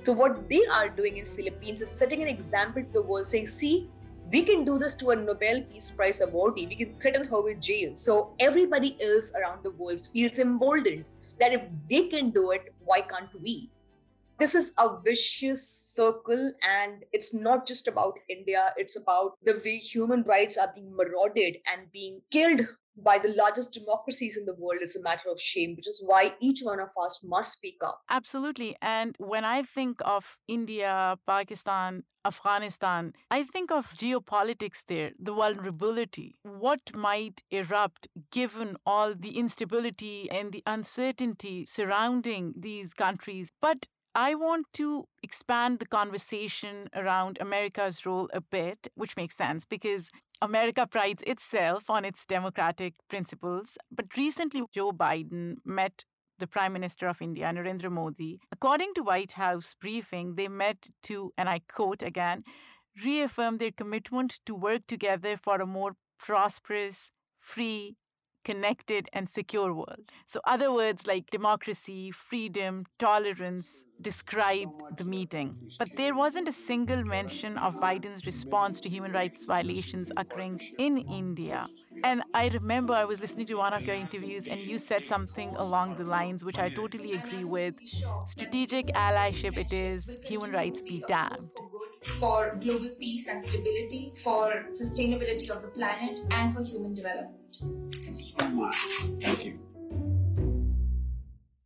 So 0.04 0.12
what 0.12 0.50
they 0.50 0.66
are 0.66 0.89
doing 0.89 1.18
in 1.18 1.26
Philippines 1.26 1.82
is 1.82 1.89
setting 1.89 2.22
an 2.22 2.28
example 2.28 2.84
to 2.84 2.92
the 2.92 3.02
world, 3.02 3.30
saying, 3.30 3.48
"See, 3.48 3.89
we 4.32 4.44
can 4.44 4.66
do 4.66 4.78
this 4.78 4.96
to 4.96 5.12
a 5.12 5.16
Nobel 5.16 5.62
Peace 5.70 5.92
Prize 5.92 6.20
awardee. 6.26 6.68
We 6.68 6.76
can 6.76 7.00
threaten 7.00 7.26
her 7.28 7.42
with 7.42 7.62
jail." 7.62 7.96
So 7.96 8.36
everybody 8.48 8.98
else 9.02 9.32
around 9.42 9.63
the 9.63 9.72
world 9.72 10.10
feels 10.12 10.39
emboldened 10.39 11.06
that 11.39 11.54
if 11.54 11.63
they 11.94 12.08
can 12.10 12.32
do 12.32 12.52
it, 12.52 12.74
why 12.84 13.00
can't 13.13 13.42
we? 13.42 13.70
This 14.39 14.56
is 14.56 14.74
a 14.78 14.89
vicious 15.06 15.63
circle, 15.96 16.52
and 16.74 17.06
it's 17.13 17.34
not 17.34 17.66
just 17.66 17.88
about 17.88 18.20
India. 18.28 18.74
It's 18.76 18.98
about 18.98 19.38
the 19.46 19.62
way 19.63 19.78
human 19.78 20.24
rights 20.24 20.58
are 20.58 20.72
being 20.76 20.94
marauded 21.02 21.60
and 21.74 21.92
being 21.94 22.22
killed 22.30 22.68
by 22.97 23.17
the 23.17 23.34
largest 23.34 23.73
democracies 23.73 24.38
in 24.38 24.45
the 24.45 24.56
world. 24.56 24.79
It's 24.82 24.95
a 24.95 25.01
matter 25.01 25.29
of 25.32 25.39
shame, 25.39 25.75
which 25.75 25.88
is 25.88 26.03
why 26.06 26.34
each 26.39 26.62
one 26.63 26.79
of 26.79 26.89
us 27.01 27.21
must 27.23 27.53
speak 27.53 27.77
up. 27.84 28.01
Absolutely. 28.10 28.75
And 28.82 29.15
when 29.17 29.45
I 29.45 29.63
think 29.63 29.99
of 30.06 30.38
India, 30.47 31.17
Pakistan, 31.25 32.03
Afghanistan, 32.25 33.13
I 33.29 33.43
think 33.43 33.71
of 33.71 33.93
geopolitics 33.97 34.84
there, 34.88 35.12
the 35.19 35.34
vulnerability. 35.34 36.36
What 36.43 36.95
might 36.95 37.43
erupt 37.51 38.08
given 38.32 38.77
all 38.86 39.13
the 39.13 39.38
instability 39.38 40.29
and 40.32 40.51
the 40.51 40.63
uncertainty 40.65 41.65
surrounding 41.67 42.53
these 42.56 42.93
countries? 42.93 43.51
But 43.62 43.88
I 44.15 44.36
want 44.36 44.67
to 44.73 45.08
expand 45.23 45.80
the 45.80 45.88
conversation 45.88 46.88
around 46.95 47.39
America's 47.41 48.06
role 48.06 48.30
a 48.32 48.41
bit, 48.41 48.88
which 48.93 49.17
makes 49.17 49.36
sense 49.36 49.65
because 49.65 50.12
America 50.39 50.86
prides 50.86 51.23
itself 51.26 51.89
on 51.89 52.06
its 52.06 52.23
democratic 52.23 52.93
principles. 53.10 53.78
But 53.91 54.15
recently, 54.15 54.63
Joe 54.71 54.91
Biden 54.91 55.56
met 55.65 56.06
the 56.38 56.45
Prime 56.45 56.73
Minister 56.73 57.08
of 57.08 57.21
India, 57.21 57.45
Narendra 57.45 57.91
Modi. 57.91 58.39
According 58.52 58.93
to 58.95 59.02
White 59.04 59.34
House 59.34 59.76
briefing, 59.80 60.36
they 60.36 60.47
met 60.47 60.88
to, 61.04 61.34
and 61.38 61.49
I 61.49 61.62
quote 61.67 62.04
again, 62.04 62.43
reaffirm 63.04 63.58
their 63.58 63.71
commitment 63.71 64.39
to 64.45 64.54
work 64.54 64.86
together 64.88 65.38
for 65.38 65.60
a 65.60 65.65
more 65.65 65.95
prosperous, 66.19 67.12
free, 67.39 67.95
connected, 68.43 69.10
and 69.13 69.30
secure 69.30 69.73
world. 69.73 70.12
So, 70.28 70.41
other 70.45 70.71
words 70.71 71.08
like 71.08 71.32
democracy, 71.32 72.12
freedom, 72.12 72.86
tolerance 72.99 73.86
described 74.04 74.84
the 74.92 75.06
meeting. 75.06 75.58
But 75.80 75.96
there 75.96 76.16
wasn't 76.16 76.50
a 76.50 76.54
single 76.54 77.04
mention 77.04 77.58
of 77.58 77.80
Biden's 77.80 78.26
response 78.26 78.82
to 78.82 78.89
human 78.89 79.12
rights 79.13 79.46
violations 79.46 80.12
occurring 80.18 80.62
in 80.78 81.00
India. 81.00 81.70
And 82.04 82.24
I 82.34 82.50
remember 82.50 82.94
I 82.94 83.06
was 83.06 83.22
listening 83.22 83.48
to 83.48 83.56
one 83.56 83.74
of 83.74 83.88
your 83.88 83.96
interviews, 83.96 84.48
and 84.48 84.66
you 84.66 84.78
said 84.80 85.08
something 85.08 85.56
along 85.58 85.96
the 85.96 86.04
lines 86.06 86.44
which 86.46 86.60
I 86.60 86.70
totally 86.70 87.13
agree 87.13 87.46
with. 87.46 87.76
Strategic 88.26 88.88
allyship 88.96 89.58
it 89.58 89.74
is, 89.74 90.18
human 90.22 90.52
rights 90.52 90.82
be 90.82 91.00
damned. 91.00 91.62
For 92.20 92.58
global 92.62 92.89
peace 93.00 93.28
and 93.28 93.42
stability, 93.42 94.13
for 94.24 94.66
sustainability 94.68 95.50
of 95.50 95.62
the 95.62 95.70
planet, 95.70 96.20
and 96.32 96.54
for 96.54 96.63
human 96.63 96.94
development. 96.94 97.62
Thank 99.22 99.46
you. 99.46 99.60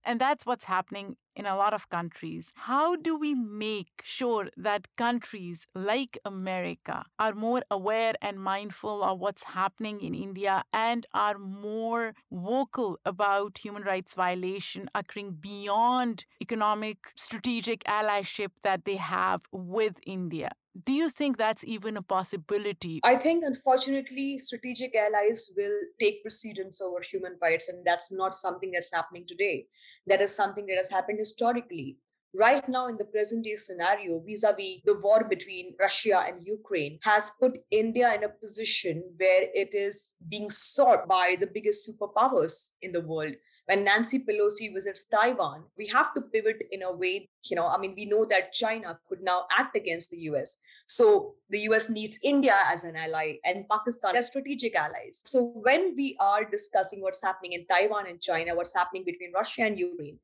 And 0.03 0.21
that's 0.21 0.45
what's 0.45 0.65
happening 0.65 1.17
in 1.37 1.45
a 1.45 1.55
lot 1.55 1.73
of 1.73 1.89
countries. 1.89 2.51
How 2.55 2.95
do 2.95 3.15
we 3.17 3.33
make 3.35 4.01
sure 4.03 4.49
that 4.57 4.87
countries 4.97 5.67
like 5.75 6.17
America 6.25 7.05
are 7.19 7.33
more 7.33 7.61
aware 7.71 8.13
and 8.21 8.39
mindful 8.39 9.03
of 9.03 9.19
what's 9.19 9.43
happening 9.43 10.01
in 10.01 10.13
India 10.15 10.63
and 10.73 11.05
are 11.13 11.37
more 11.37 12.13
vocal 12.31 12.99
about 13.05 13.59
human 13.59 13.83
rights 13.83 14.13
violation 14.15 14.89
occurring 14.95 15.37
beyond 15.39 16.25
economic 16.41 16.97
strategic 17.15 17.83
allyship 17.85 18.51
that 18.63 18.85
they 18.85 18.97
have 18.97 19.41
with 19.51 19.95
India? 20.05 20.51
Do 20.85 20.93
you 20.93 21.09
think 21.09 21.37
that's 21.37 21.63
even 21.63 21.97
a 21.97 22.01
possibility? 22.01 22.99
I 23.03 23.15
think, 23.15 23.43
unfortunately, 23.43 24.37
strategic 24.37 24.95
allies 24.95 25.49
will 25.55 25.77
take 25.99 26.21
precedence 26.21 26.81
over 26.81 27.01
human 27.01 27.37
rights, 27.41 27.67
and 27.69 27.85
that's 27.85 28.11
not 28.11 28.35
something 28.35 28.71
that's 28.71 28.93
happening 28.93 29.25
today. 29.27 29.67
That 30.05 30.21
is 30.21 30.35
something 30.35 30.65
that 30.67 30.77
has 30.77 30.89
happened 30.89 31.19
historically. 31.19 31.97
right 32.33 32.67
now 32.69 32.87
in 32.87 32.97
the 32.97 33.05
present 33.05 33.45
day 33.45 33.55
scenario, 33.55 34.19
vis 34.19 34.43
a 34.43 34.53
vis 34.53 34.81
the 34.85 34.99
war 34.99 35.23
between 35.27 35.75
Russia 35.79 36.23
and 36.27 36.45
Ukraine, 36.45 36.99
has 37.03 37.31
put 37.39 37.53
India 37.71 38.13
in 38.13 38.23
a 38.23 38.29
position 38.29 39.03
where 39.17 39.45
it 39.53 39.73
is 39.73 40.11
being 40.29 40.49
sought 40.49 41.07
by 41.07 41.37
the 41.39 41.47
biggest 41.47 41.89
superpowers 41.89 42.69
in 42.81 42.91
the 42.91 43.01
world 43.01 43.33
when 43.67 43.83
Nancy 43.83 44.19
Pelosi 44.19 44.73
visits 44.73 45.05
Taiwan, 45.05 45.63
we 45.77 45.87
have 45.87 46.13
to 46.13 46.21
pivot 46.21 46.63
in 46.71 46.83
a 46.83 46.91
way, 46.91 47.29
you 47.43 47.55
know, 47.55 47.67
I 47.67 47.77
mean, 47.77 47.93
we 47.97 48.05
know 48.05 48.23
that 48.25 48.53
China 48.53 48.97
could 49.09 49.21
now 49.21 49.43
act 49.51 49.75
against 49.75 50.09
the 50.09 50.19
US. 50.29 50.55
So 50.85 51.35
the 51.49 51.59
US 51.69 51.89
needs 51.89 52.17
India 52.23 52.57
as 52.65 52.85
an 52.85 52.95
ally 52.95 53.33
and 53.43 53.67
Pakistan 53.69 54.15
as 54.15 54.27
strategic 54.27 54.73
allies. 54.73 55.21
So 55.25 55.51
when 55.53 55.95
we 55.97 56.15
are 56.19 56.45
discussing 56.49 57.01
what's 57.01 57.21
happening 57.21 57.53
in 57.53 57.65
Taiwan 57.67 58.07
and 58.07 58.21
China, 58.21 58.55
what's 58.55 58.73
happening 58.73 59.03
between 59.03 59.33
Russia 59.33 59.63
and 59.63 59.77
Ukraine, 59.77 60.19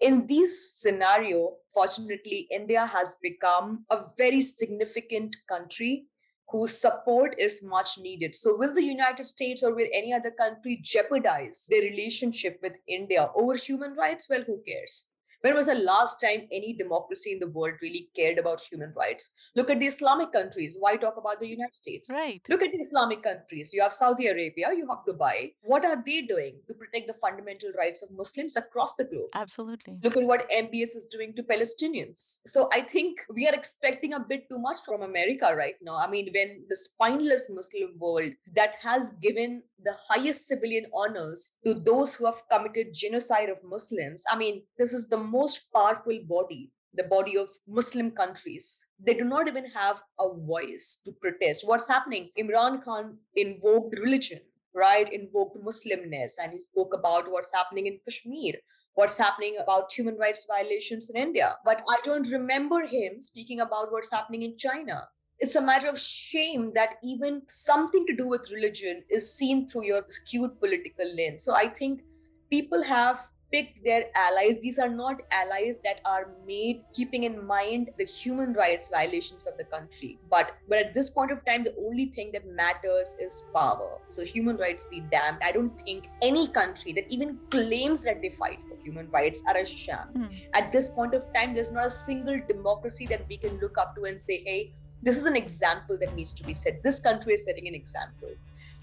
in 0.00 0.26
this 0.28 0.74
scenario, 0.76 1.54
fortunately, 1.72 2.46
India 2.50 2.86
has 2.86 3.16
become 3.22 3.84
a 3.90 4.04
very 4.16 4.40
significant 4.40 5.36
country 5.48 6.06
whose 6.48 6.76
support 6.78 7.34
is 7.38 7.62
much 7.62 7.98
needed. 7.98 8.34
So, 8.34 8.56
will 8.56 8.74
the 8.74 8.84
United 8.84 9.24
States 9.26 9.62
or 9.62 9.74
will 9.74 9.88
any 9.92 10.12
other 10.12 10.30
country 10.30 10.78
jeopardize 10.82 11.66
their 11.68 11.82
relationship 11.82 12.58
with 12.62 12.74
India 12.86 13.30
over 13.34 13.56
human 13.56 13.94
rights? 13.94 14.28
Well, 14.28 14.42
who 14.42 14.62
cares? 14.66 15.06
When 15.44 15.54
was 15.54 15.66
the 15.66 15.74
last 15.74 16.22
time 16.22 16.48
any 16.50 16.72
democracy 16.72 17.32
in 17.32 17.38
the 17.38 17.48
world 17.48 17.74
really 17.82 18.08
cared 18.16 18.38
about 18.38 18.62
human 18.62 18.94
rights? 18.96 19.32
Look 19.54 19.68
at 19.68 19.78
the 19.78 19.86
Islamic 19.86 20.32
countries. 20.32 20.78
Why 20.80 20.96
talk 20.96 21.18
about 21.18 21.38
the 21.38 21.46
United 21.46 21.74
States? 21.74 22.08
Right. 22.08 22.40
Look 22.48 22.62
at 22.62 22.72
the 22.72 22.78
Islamic 22.78 23.22
countries. 23.22 23.74
You 23.74 23.82
have 23.82 23.92
Saudi 23.92 24.28
Arabia, 24.28 24.68
you 24.74 24.88
have 24.88 25.00
Dubai. 25.06 25.52
What 25.60 25.84
are 25.84 26.02
they 26.06 26.22
doing 26.22 26.60
to 26.66 26.72
protect 26.72 27.08
the 27.08 27.16
fundamental 27.20 27.72
rights 27.76 28.02
of 28.02 28.08
Muslims 28.16 28.56
across 28.56 28.94
the 28.94 29.04
globe? 29.04 29.28
Absolutely. 29.34 29.98
Look 30.02 30.16
at 30.16 30.24
what 30.24 30.48
MBS 30.50 30.96
is 30.96 31.06
doing 31.10 31.34
to 31.36 31.42
Palestinians. 31.42 32.38
So 32.46 32.70
I 32.72 32.80
think 32.80 33.18
we 33.28 33.46
are 33.46 33.54
expecting 33.54 34.14
a 34.14 34.20
bit 34.20 34.48
too 34.48 34.58
much 34.58 34.78
from 34.86 35.02
America 35.02 35.54
right 35.54 35.74
now. 35.82 35.96
I 35.96 36.08
mean, 36.08 36.30
when 36.34 36.64
the 36.70 36.76
spineless 36.76 37.50
Muslim 37.50 37.98
world 37.98 38.32
that 38.54 38.76
has 38.82 39.10
given 39.20 39.62
the 39.84 39.94
highest 40.08 40.46
civilian 40.46 40.86
honors 40.94 41.52
to 41.66 41.74
those 41.74 42.14
who 42.14 42.24
have 42.24 42.40
committed 42.50 42.94
genocide 42.94 43.50
of 43.50 43.58
Muslims, 43.62 44.22
I 44.30 44.38
mean, 44.38 44.62
this 44.78 44.94
is 44.94 45.06
the 45.06 45.18
most 45.36 45.72
powerful 45.72 46.18
body, 46.28 46.72
the 46.94 47.04
body 47.04 47.36
of 47.36 47.48
Muslim 47.66 48.10
countries. 48.10 48.80
They 48.98 49.14
do 49.14 49.24
not 49.24 49.48
even 49.48 49.66
have 49.70 50.02
a 50.18 50.28
voice 50.32 50.98
to 51.04 51.12
protest. 51.12 51.66
What's 51.66 51.88
happening? 51.88 52.30
Imran 52.38 52.82
Khan 52.82 53.18
invoked 53.34 53.98
religion, 53.98 54.40
right? 54.74 55.12
Invoked 55.12 55.58
Muslimness, 55.64 56.34
and 56.42 56.52
he 56.52 56.60
spoke 56.60 56.94
about 56.94 57.30
what's 57.30 57.52
happening 57.52 57.86
in 57.86 57.98
Kashmir 58.06 58.54
what's 58.94 59.18
happening 59.18 59.56
about 59.62 59.92
human 59.92 60.16
rights 60.16 60.46
violations 60.48 61.10
in 61.10 61.20
India. 61.20 61.56
But 61.64 61.82
I 61.90 61.98
don't 62.04 62.30
remember 62.30 62.86
him 62.86 63.20
speaking 63.20 63.60
about 63.60 63.90
what's 63.90 64.12
happening 64.12 64.42
in 64.42 64.56
China. 64.56 65.08
It's 65.38 65.56
a 65.56 65.60
matter 65.62 65.88
of 65.88 65.98
shame 65.98 66.72
that 66.74 66.94
even 67.02 67.42
something 67.48 68.06
to 68.06 68.16
do 68.16 68.28
with 68.28 68.50
religion 68.52 69.02
is 69.10 69.32
seen 69.34 69.68
through 69.68 69.86
your 69.86 70.04
skewed 70.06 70.58
political 70.60 71.06
lens. 71.16 71.44
So 71.44 71.54
I 71.54 71.68
think 71.68 72.02
people 72.50 72.82
have 72.82 73.28
pick 73.54 73.84
their 73.84 74.06
allies. 74.16 74.56
These 74.60 74.78
are 74.78 74.88
not 74.88 75.22
allies 75.30 75.78
that 75.84 76.00
are 76.04 76.28
made 76.46 76.82
keeping 76.92 77.24
in 77.24 77.46
mind 77.46 77.90
the 77.98 78.04
human 78.04 78.52
rights 78.54 78.88
violations 78.88 79.46
of 79.46 79.56
the 79.56 79.64
country. 79.64 80.18
But 80.28 80.52
but 80.68 80.78
at 80.78 80.94
this 80.94 81.10
point 81.10 81.30
of 81.30 81.44
time, 81.44 81.64
the 81.64 81.74
only 81.86 82.06
thing 82.06 82.32
that 82.32 82.46
matters 82.62 83.16
is 83.20 83.44
power. 83.54 83.98
So 84.08 84.24
human 84.24 84.56
rights 84.56 84.86
be 84.90 85.00
damned. 85.16 85.38
I 85.42 85.52
don't 85.52 85.80
think 85.80 86.08
any 86.22 86.48
country 86.48 86.92
that 86.94 87.06
even 87.08 87.38
claims 87.50 88.04
that 88.04 88.22
they 88.22 88.30
fight 88.30 88.58
for 88.68 88.76
human 88.84 89.10
rights 89.10 89.42
are 89.48 89.56
a 89.56 89.66
sham. 89.66 90.08
Mm. 90.16 90.30
At 90.54 90.72
this 90.72 90.88
point 90.88 91.14
of 91.14 91.32
time, 91.34 91.54
there's 91.54 91.72
not 91.72 91.86
a 91.86 91.90
single 91.90 92.40
democracy 92.48 93.06
that 93.06 93.28
we 93.28 93.36
can 93.36 93.60
look 93.60 93.78
up 93.78 93.94
to 93.96 94.04
and 94.04 94.20
say, 94.20 94.42
hey, 94.44 94.72
this 95.02 95.18
is 95.18 95.26
an 95.26 95.36
example 95.36 95.98
that 96.00 96.14
needs 96.16 96.32
to 96.32 96.42
be 96.42 96.54
set. 96.54 96.82
This 96.82 96.98
country 96.98 97.34
is 97.34 97.44
setting 97.44 97.68
an 97.68 97.74
example. 97.74 98.30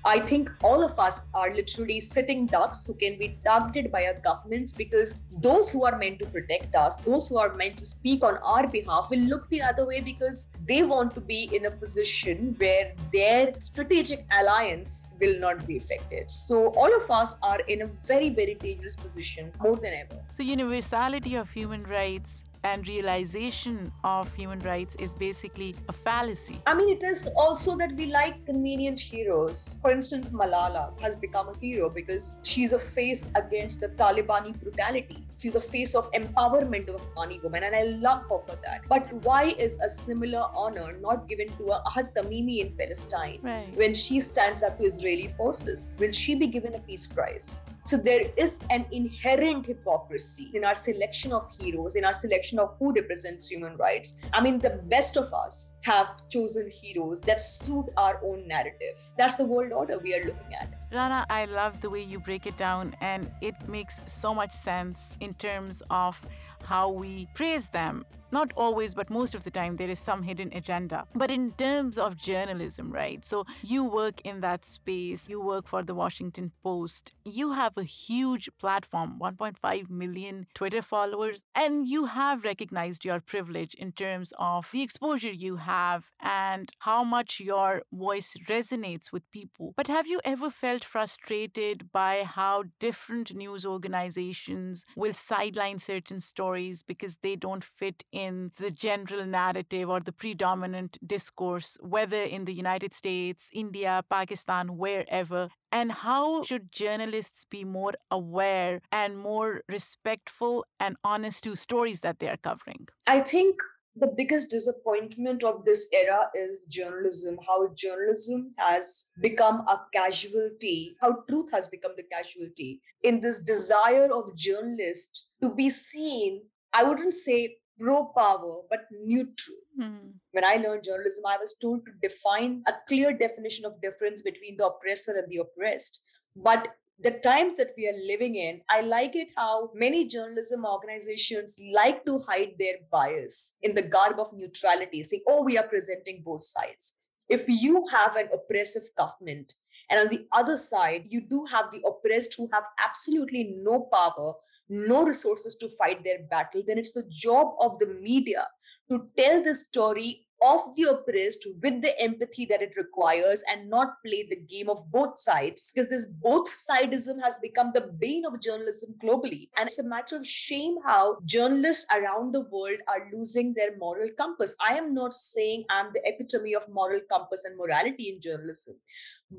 I 0.04 0.20
think 0.20 0.52
all 0.64 0.84
of 0.84 0.98
us 0.98 1.22
are 1.36 1.54
literally 1.54 2.00
sitting 2.00 2.48
ducks 2.48 2.86
who 2.88 2.96
can 2.96 3.20
be 3.20 3.38
targeted 3.46 3.92
by 3.92 4.06
our 4.06 4.20
governments 4.20 4.74
because 4.74 5.14
those 5.42 5.70
who 5.70 5.86
are 5.86 5.96
meant 5.98 6.18
to 6.20 6.26
protect 6.26 6.76
us, 6.76 6.96
those 6.98 7.28
who 7.28 7.38
are 7.38 7.54
meant 7.54 7.78
to 7.78 7.86
speak 7.86 8.24
on 8.24 8.38
our 8.38 8.68
behalf, 8.68 9.10
will 9.12 9.20
look 9.20 9.48
the 9.50 9.62
other 9.62 9.86
way 9.86 10.02
because 10.02 10.48
they 10.66 10.82
want 10.82 11.14
to 11.14 11.22
be 11.22 11.44
in 11.56 11.68
a 11.68 11.72
position 11.72 12.56
where 12.58 12.94
their 13.14 13.54
strategic 13.60 14.26
alliance 14.40 15.14
will 15.20 15.40
not 15.40 15.68
be 15.68 15.78
affected. 15.78 16.32
So, 16.32 16.70
all 16.70 16.96
of 16.96 17.12
us 17.12 17.36
are 17.44 17.60
in 17.68 17.84
a 17.84 17.88
very, 18.06 18.30
very 18.30 18.56
dangerous 18.56 18.96
position 18.96 19.52
more 19.62 19.76
than 19.76 19.94
ever. 19.94 20.20
The 20.38 20.46
universality 20.46 21.36
of 21.36 21.52
human 21.52 21.84
rights 21.84 22.44
and 22.64 22.88
realization 22.88 23.92
of 24.04 24.34
human 24.36 24.60
rights 24.60 24.96
is 24.96 25.14
basically 25.14 25.76
a 25.90 25.94
fallacy. 25.94 26.62
I 26.68 26.76
mean, 26.76 26.90
it 26.90 27.04
is 27.04 27.30
also 27.36 27.78
that 27.78 27.96
we 27.96 28.06
like 28.08 28.46
convenient 28.46 29.00
heroes. 29.00 29.78
For 29.82 29.92
instance, 29.92 30.32
Malala 30.32 31.00
has 31.02 31.16
become 31.16 31.50
a 31.50 31.58
hero 31.58 31.90
because 31.90 32.36
she's 32.44 32.74
a 32.74 32.80
face 32.80 33.30
against 33.36 33.80
the 33.82 33.90
Talibani 33.90 34.60
brutality. 34.62 35.26
She's 35.38 35.56
a 35.56 35.62
face 35.62 35.96
of 35.96 36.12
empowerment 36.12 36.88
of 36.88 37.02
Afghani 37.02 37.42
women, 37.44 37.64
and 37.64 37.76
I 37.76 37.84
love 37.84 38.22
her 38.24 38.40
for 38.48 38.58
that. 38.64 38.82
But 38.88 39.12
why 39.24 39.56
is 39.58 39.80
a 39.80 39.90
similar 39.90 40.46
honor 40.56 40.98
not 41.02 41.28
given 41.28 41.48
to 41.58 41.72
a 41.72 41.84
Ahed 41.88 42.14
Tamimi 42.14 42.60
in 42.60 42.76
Palestine 42.78 43.40
right. 43.42 43.76
when 43.76 43.94
she 43.94 44.20
stands 44.20 44.62
up 44.64 44.78
to 44.78 44.84
Israeli 44.84 45.34
forces? 45.38 45.90
Will 45.98 46.12
she 46.12 46.36
be 46.36 46.48
given 46.48 46.76
a 46.76 46.80
peace 46.80 47.08
prize? 47.08 47.60
So 47.86 47.98
there 47.98 48.22
is 48.38 48.62
an 48.70 48.86
inherent 48.92 49.66
hypocrisy 49.66 50.52
in 50.54 50.64
our 50.64 50.74
selection 50.74 51.34
of 51.34 51.50
heroes, 51.60 51.96
in 51.96 52.06
our 52.06 52.14
selection 52.14 52.60
of 52.60 52.76
who 52.78 52.94
represents 52.94 53.48
human 53.48 53.76
rights. 53.76 54.14
I 54.34 54.42
mean, 54.42 54.60
the 54.60 54.82
best 54.88 55.18
of 55.18 55.34
us 55.34 55.74
have 55.82 56.08
chosen 56.30 56.70
heroes 56.70 57.20
that 57.22 57.42
suit 57.42 57.88
our 57.98 58.22
own 58.24 58.48
narrative. 58.48 58.98
That's 59.18 59.36
the 59.36 59.46
world 59.46 59.72
order 59.72 59.98
we 59.98 60.14
are 60.14 60.24
looking 60.24 60.54
at. 60.60 60.74
Rana, 60.94 61.26
I 61.30 61.46
love 61.46 61.82
the 61.82 61.90
way 61.90 62.04
you 62.04 62.20
break 62.20 62.46
it 62.46 62.56
down, 62.58 62.96
and 63.02 63.32
it 63.42 63.56
makes 63.68 64.00
so 64.06 64.34
much 64.34 64.54
sense 64.54 65.18
in 65.20 65.34
terms 65.36 65.82
of 65.90 66.22
how 66.64 66.90
we 66.90 67.28
praise 67.34 67.68
them 67.68 68.06
not 68.32 68.54
always, 68.56 68.96
but 68.96 69.10
most 69.10 69.36
of 69.36 69.44
the 69.44 69.52
time, 69.52 69.76
there 69.76 69.90
is 69.90 70.00
some 70.00 70.24
hidden 70.24 70.52
agenda. 70.54 71.06
But 71.14 71.32
in 71.32 71.52
terms 71.52 71.98
of 71.98 72.18
journalism, 72.18 72.92
right? 72.92 73.24
So 73.26 73.46
you 73.62 73.84
work 73.84 74.22
in 74.22 74.42
that 74.42 74.66
space, 74.66 75.28
you 75.28 75.42
work 75.42 75.68
for 75.68 75.84
the 75.84 75.96
Washington 75.96 76.52
Post, 76.64 77.14
you 77.26 77.54
have 77.54 77.78
a 77.78 77.84
huge 77.84 78.50
platform 78.60 79.20
1.5 79.20 79.90
million 79.90 80.48
Twitter 80.54 80.82
followers, 80.82 81.42
and 81.56 81.88
you 81.88 82.06
have 82.06 82.44
recognized 82.44 83.06
your 83.06 83.20
privilege 83.20 83.74
in 83.76 83.92
terms 83.92 84.34
of 84.40 84.70
the 84.72 84.82
exposure 84.82 85.32
you 85.32 85.58
have 85.58 86.06
and 86.22 86.72
how 86.80 87.04
much 87.04 87.40
your 87.40 87.82
voice 87.92 88.36
resonates 88.48 89.12
with 89.12 89.30
people. 89.32 89.74
But 89.76 89.88
have 89.88 90.08
you 90.08 90.22
ever 90.24 90.50
felt 90.50 90.84
frustrated 90.84 91.92
by 91.92 92.24
how 92.24 92.64
different 92.80 93.36
news 93.36 93.66
organizations 93.66 94.86
will 94.96 95.14
sideline 95.14 95.80
certain 95.80 96.20
stories 96.20 96.84
because 96.84 97.18
they 97.22 97.36
don't 97.36 97.64
fit 97.64 98.04
in? 98.12 98.21
In 98.22 98.52
the 98.60 98.72
general 98.72 99.26
narrative 99.26 99.90
or 99.90 100.00
the 100.00 100.12
predominant 100.12 100.98
discourse, 101.06 101.78
whether 101.82 102.22
in 102.22 102.46
the 102.46 102.54
United 102.54 102.94
States, 102.94 103.50
India, 103.52 104.04
Pakistan, 104.10 104.78
wherever? 104.78 105.50
And 105.72 105.92
how 105.92 106.44
should 106.44 106.72
journalists 106.72 107.46
be 107.46 107.64
more 107.64 107.94
aware 108.10 108.82
and 108.92 109.18
more 109.18 109.62
respectful 109.68 110.66
and 110.80 110.98
honest 111.04 111.44
to 111.46 111.56
stories 111.56 112.02
that 112.02 112.20
they 112.20 112.28
are 112.28 112.42
covering? 112.50 112.88
I 113.08 113.22
think 113.22 113.56
the 113.96 114.14
biggest 114.16 114.50
disappointment 114.50 115.44
of 115.44 115.66
this 115.66 115.88
era 115.92 116.30
is 116.34 116.66
journalism 116.70 117.38
how 117.46 117.58
journalism 117.76 118.54
has 118.58 119.08
become 119.20 119.58
a 119.68 119.78
casualty 119.94 120.96
how 121.02 121.12
truth 121.28 121.50
has 121.52 121.68
become 121.68 121.92
the 121.98 122.04
casualty 122.04 122.80
in 123.04 123.20
this 123.20 123.44
desire 123.44 124.08
of 124.20 124.34
journalists 124.34 125.26
to 125.42 125.54
be 125.54 125.70
seen 125.70 126.42
i 126.72 126.86
wouldn't 126.86 127.14
say 127.14 127.58
pro 127.82 128.06
power 128.06 128.62
but 128.70 128.82
neutral. 128.92 129.58
Mm. 129.80 130.14
When 130.32 130.46
I 130.46 130.56
learned 130.56 130.84
journalism, 130.84 131.26
I 131.28 131.38
was 131.38 131.56
told 131.56 131.82
to 131.86 132.08
define 132.08 132.64
a 132.68 132.74
clear 132.88 133.12
definition 133.12 133.66
of 133.66 133.82
difference 133.82 134.22
between 134.22 134.58
the 134.58 134.68
oppressor 134.68 135.18
and 135.18 135.28
the 135.30 135.38
oppressed. 135.38 136.02
But 136.36 136.76
the 137.00 137.12
times 137.12 137.58
that 137.58 137.74
we 137.76 137.88
are 137.88 138.08
living 138.08 138.36
in, 138.36 138.62
I 138.70 138.82
like 138.82 139.16
it 139.16 139.30
how 139.36 139.72
many 139.74 140.08
journalism 140.08 140.66
organizations 140.66 141.58
like 141.74 142.06
to 142.06 142.20
hide 142.20 142.54
their 142.60 142.76
bias 142.92 143.54
in 143.64 143.74
the 143.74 143.82
garb 143.82 144.20
of 144.20 144.34
neutrality, 144.34 145.02
saying, 145.02 145.24
oh, 145.28 145.44
we 145.44 145.58
are 145.58 145.68
presenting 145.68 146.22
both 146.24 146.44
sides. 146.44 146.94
If 147.28 147.46
you 147.48 147.84
have 147.92 148.16
an 148.18 148.28
oppressive 148.34 148.84
government 148.98 149.56
and 149.92 150.00
on 150.00 150.08
the 150.08 150.26
other 150.32 150.56
side, 150.56 151.04
you 151.10 151.20
do 151.20 151.44
have 151.46 151.66
the 151.72 151.84
oppressed 151.86 152.36
who 152.36 152.50
have 152.54 152.64
absolutely 152.84 153.56
no 153.58 153.82
power, 153.94 154.34
no 154.70 155.04
resources 155.04 155.56
to 155.56 155.70
fight 155.78 156.02
their 156.06 156.20
battle. 156.30 156.64
Then 156.66 156.78
it's 156.78 156.94
the 156.94 157.04
job 157.10 157.56
of 157.60 157.78
the 157.78 157.88
media 157.88 158.48
to 158.90 159.10
tell 159.18 159.44
the 159.44 159.54
story 159.54 160.26
of 160.42 160.62
the 160.76 160.84
oppressed 160.84 161.48
with 161.62 161.82
the 161.82 162.00
empathy 162.00 162.46
that 162.46 162.62
it 162.62 162.74
requires 162.76 163.44
and 163.52 163.70
not 163.70 163.96
play 164.06 164.28
the 164.30 164.36
game 164.36 164.70
of 164.70 164.90
both 164.92 165.20
sides 165.20 165.72
because 165.74 165.90
this 165.90 166.06
both 166.06 166.50
sidism 166.50 167.22
has 167.22 167.38
become 167.42 167.72
the 167.74 167.90
bane 168.00 168.26
of 168.26 168.42
journalism 168.42 168.96
globally. 169.04 169.50
And 169.58 169.68
it's 169.68 169.80
a 169.80 169.84
matter 169.84 170.16
of 170.16 170.26
shame 170.26 170.78
how 170.86 171.20
journalists 171.26 171.86
around 171.96 172.34
the 172.34 172.42
world 172.42 172.80
are 172.88 173.10
losing 173.14 173.54
their 173.54 173.78
moral 173.78 174.10
compass. 174.18 174.56
I 174.60 174.78
am 174.78 174.94
not 174.94 175.14
saying 175.14 175.66
i'm 175.70 175.92
the 175.94 176.02
epitome 176.12 176.56
of 176.56 176.68
moral 176.70 177.02
compass 177.12 177.46
and 177.46 177.58
morality 177.58 178.10
in 178.10 178.22
journalism 178.22 178.76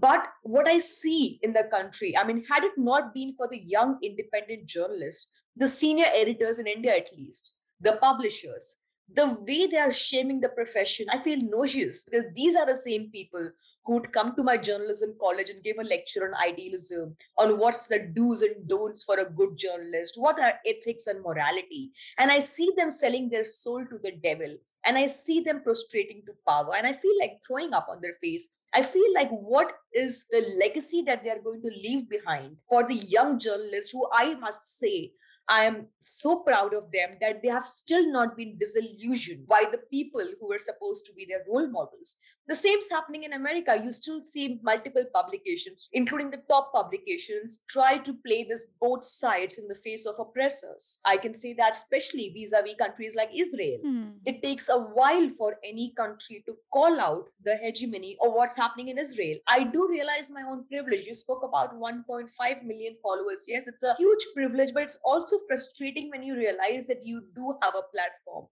but 0.06 0.28
what 0.42 0.68
i 0.68 0.78
see 0.78 1.38
in 1.42 1.52
the 1.52 1.64
country 1.76 2.16
i 2.16 2.24
mean 2.24 2.44
had 2.50 2.64
it 2.64 2.76
not 2.76 3.14
been 3.14 3.34
for 3.36 3.48
the 3.48 3.62
young 3.74 3.96
independent 4.02 4.66
journalists 4.66 5.28
the 5.56 5.68
senior 5.68 6.10
editors 6.22 6.58
in 6.58 6.66
india 6.66 6.96
at 6.96 7.10
least 7.16 7.52
the 7.80 7.96
publishers 8.06 8.76
the 9.14 9.36
way 9.46 9.66
they 9.66 9.78
are 9.78 9.92
shaming 9.92 10.40
the 10.40 10.48
profession, 10.48 11.06
I 11.10 11.22
feel 11.22 11.38
nauseous 11.40 12.04
because 12.04 12.24
these 12.34 12.56
are 12.56 12.66
the 12.66 12.76
same 12.76 13.10
people 13.10 13.50
who 13.84 13.94
would 13.94 14.12
come 14.12 14.34
to 14.36 14.42
my 14.42 14.56
journalism 14.56 15.14
college 15.20 15.50
and 15.50 15.62
give 15.62 15.76
a 15.78 15.84
lecture 15.84 16.28
on 16.28 16.48
idealism, 16.48 17.16
on 17.36 17.58
what's 17.58 17.88
the 17.88 17.98
do's 17.98 18.42
and 18.42 18.68
don'ts 18.68 19.02
for 19.02 19.18
a 19.18 19.30
good 19.30 19.56
journalist, 19.56 20.14
what 20.16 20.38
are 20.38 20.54
ethics 20.66 21.06
and 21.06 21.22
morality. 21.22 21.90
And 22.18 22.30
I 22.30 22.38
see 22.38 22.70
them 22.76 22.90
selling 22.90 23.28
their 23.28 23.44
soul 23.44 23.84
to 23.86 23.98
the 24.02 24.12
devil 24.12 24.56
and 24.84 24.96
I 24.96 25.06
see 25.06 25.40
them 25.40 25.62
prostrating 25.62 26.22
to 26.26 26.32
power 26.46 26.74
and 26.76 26.86
I 26.86 26.92
feel 26.92 27.14
like 27.20 27.40
throwing 27.46 27.72
up 27.72 27.88
on 27.90 27.98
their 28.00 28.16
face. 28.20 28.48
I 28.74 28.82
feel 28.82 29.12
like 29.14 29.30
what 29.30 29.74
is 29.92 30.24
the 30.30 30.46
legacy 30.58 31.02
that 31.02 31.22
they 31.22 31.30
are 31.30 31.42
going 31.42 31.60
to 31.62 31.68
leave 31.68 32.08
behind 32.08 32.56
for 32.68 32.82
the 32.82 32.94
young 32.94 33.38
journalists 33.38 33.90
who 33.90 34.08
I 34.12 34.34
must 34.34 34.78
say 34.78 35.12
I 35.48 35.64
am 35.64 35.88
so 35.98 36.40
proud 36.40 36.72
of 36.74 36.90
them 36.92 37.16
that 37.20 37.42
they 37.42 37.48
have 37.48 37.66
still 37.66 38.10
not 38.10 38.36
been 38.36 38.56
disillusioned 38.58 39.46
by 39.46 39.64
the 39.70 39.78
people 39.78 40.24
who 40.40 40.48
were 40.48 40.58
supposed 40.58 41.04
to 41.06 41.12
be 41.12 41.26
their 41.28 41.44
role 41.48 41.68
models. 41.68 42.16
The 42.48 42.56
same 42.56 42.78
is 42.78 42.88
happening 42.90 43.22
in 43.22 43.34
America. 43.34 43.80
You 43.82 43.92
still 43.92 44.22
see 44.22 44.58
multiple 44.62 45.04
publications, 45.14 45.88
including 45.92 46.30
the 46.30 46.42
top 46.48 46.72
publications, 46.72 47.60
try 47.68 47.98
to 47.98 48.14
play 48.26 48.44
this 48.44 48.66
both 48.80 49.04
sides 49.04 49.58
in 49.58 49.68
the 49.68 49.76
face 49.76 50.06
of 50.06 50.16
oppressors. 50.18 50.98
I 51.04 51.18
can 51.18 51.34
say 51.34 51.52
that 51.54 51.72
especially 51.72 52.34
vis-a-vis 52.36 52.74
countries 52.78 53.14
like 53.14 53.30
Israel. 53.32 53.78
Hmm. 53.84 54.08
It 54.26 54.42
takes 54.42 54.68
a 54.68 54.78
while 54.78 55.30
for 55.38 55.58
any 55.64 55.94
country 55.96 56.42
to 56.46 56.54
call 56.72 57.00
out 57.00 57.28
the 57.44 57.56
hegemony 57.56 58.16
of 58.20 58.32
what's 58.32 58.56
happening 58.56 58.88
in 58.88 58.98
Israel. 58.98 59.38
I 59.46 59.62
do 59.62 59.88
realize 59.88 60.28
my 60.28 60.42
own 60.42 60.66
privilege. 60.66 61.06
You 61.06 61.14
spoke 61.14 61.44
about 61.44 61.78
1.5 61.78 62.64
million 62.64 62.96
followers. 63.02 63.44
Yes, 63.46 63.68
it's 63.68 63.84
a 63.84 63.94
huge 63.98 64.24
privilege, 64.34 64.74
but 64.74 64.82
it's 64.82 64.98
also 65.04 65.36
frustrating 65.46 66.10
when 66.10 66.24
you 66.24 66.34
realize 66.34 66.88
that 66.88 67.06
you 67.06 67.22
do 67.36 67.54
have 67.62 67.74
a 67.74 67.86
platform 67.94 68.46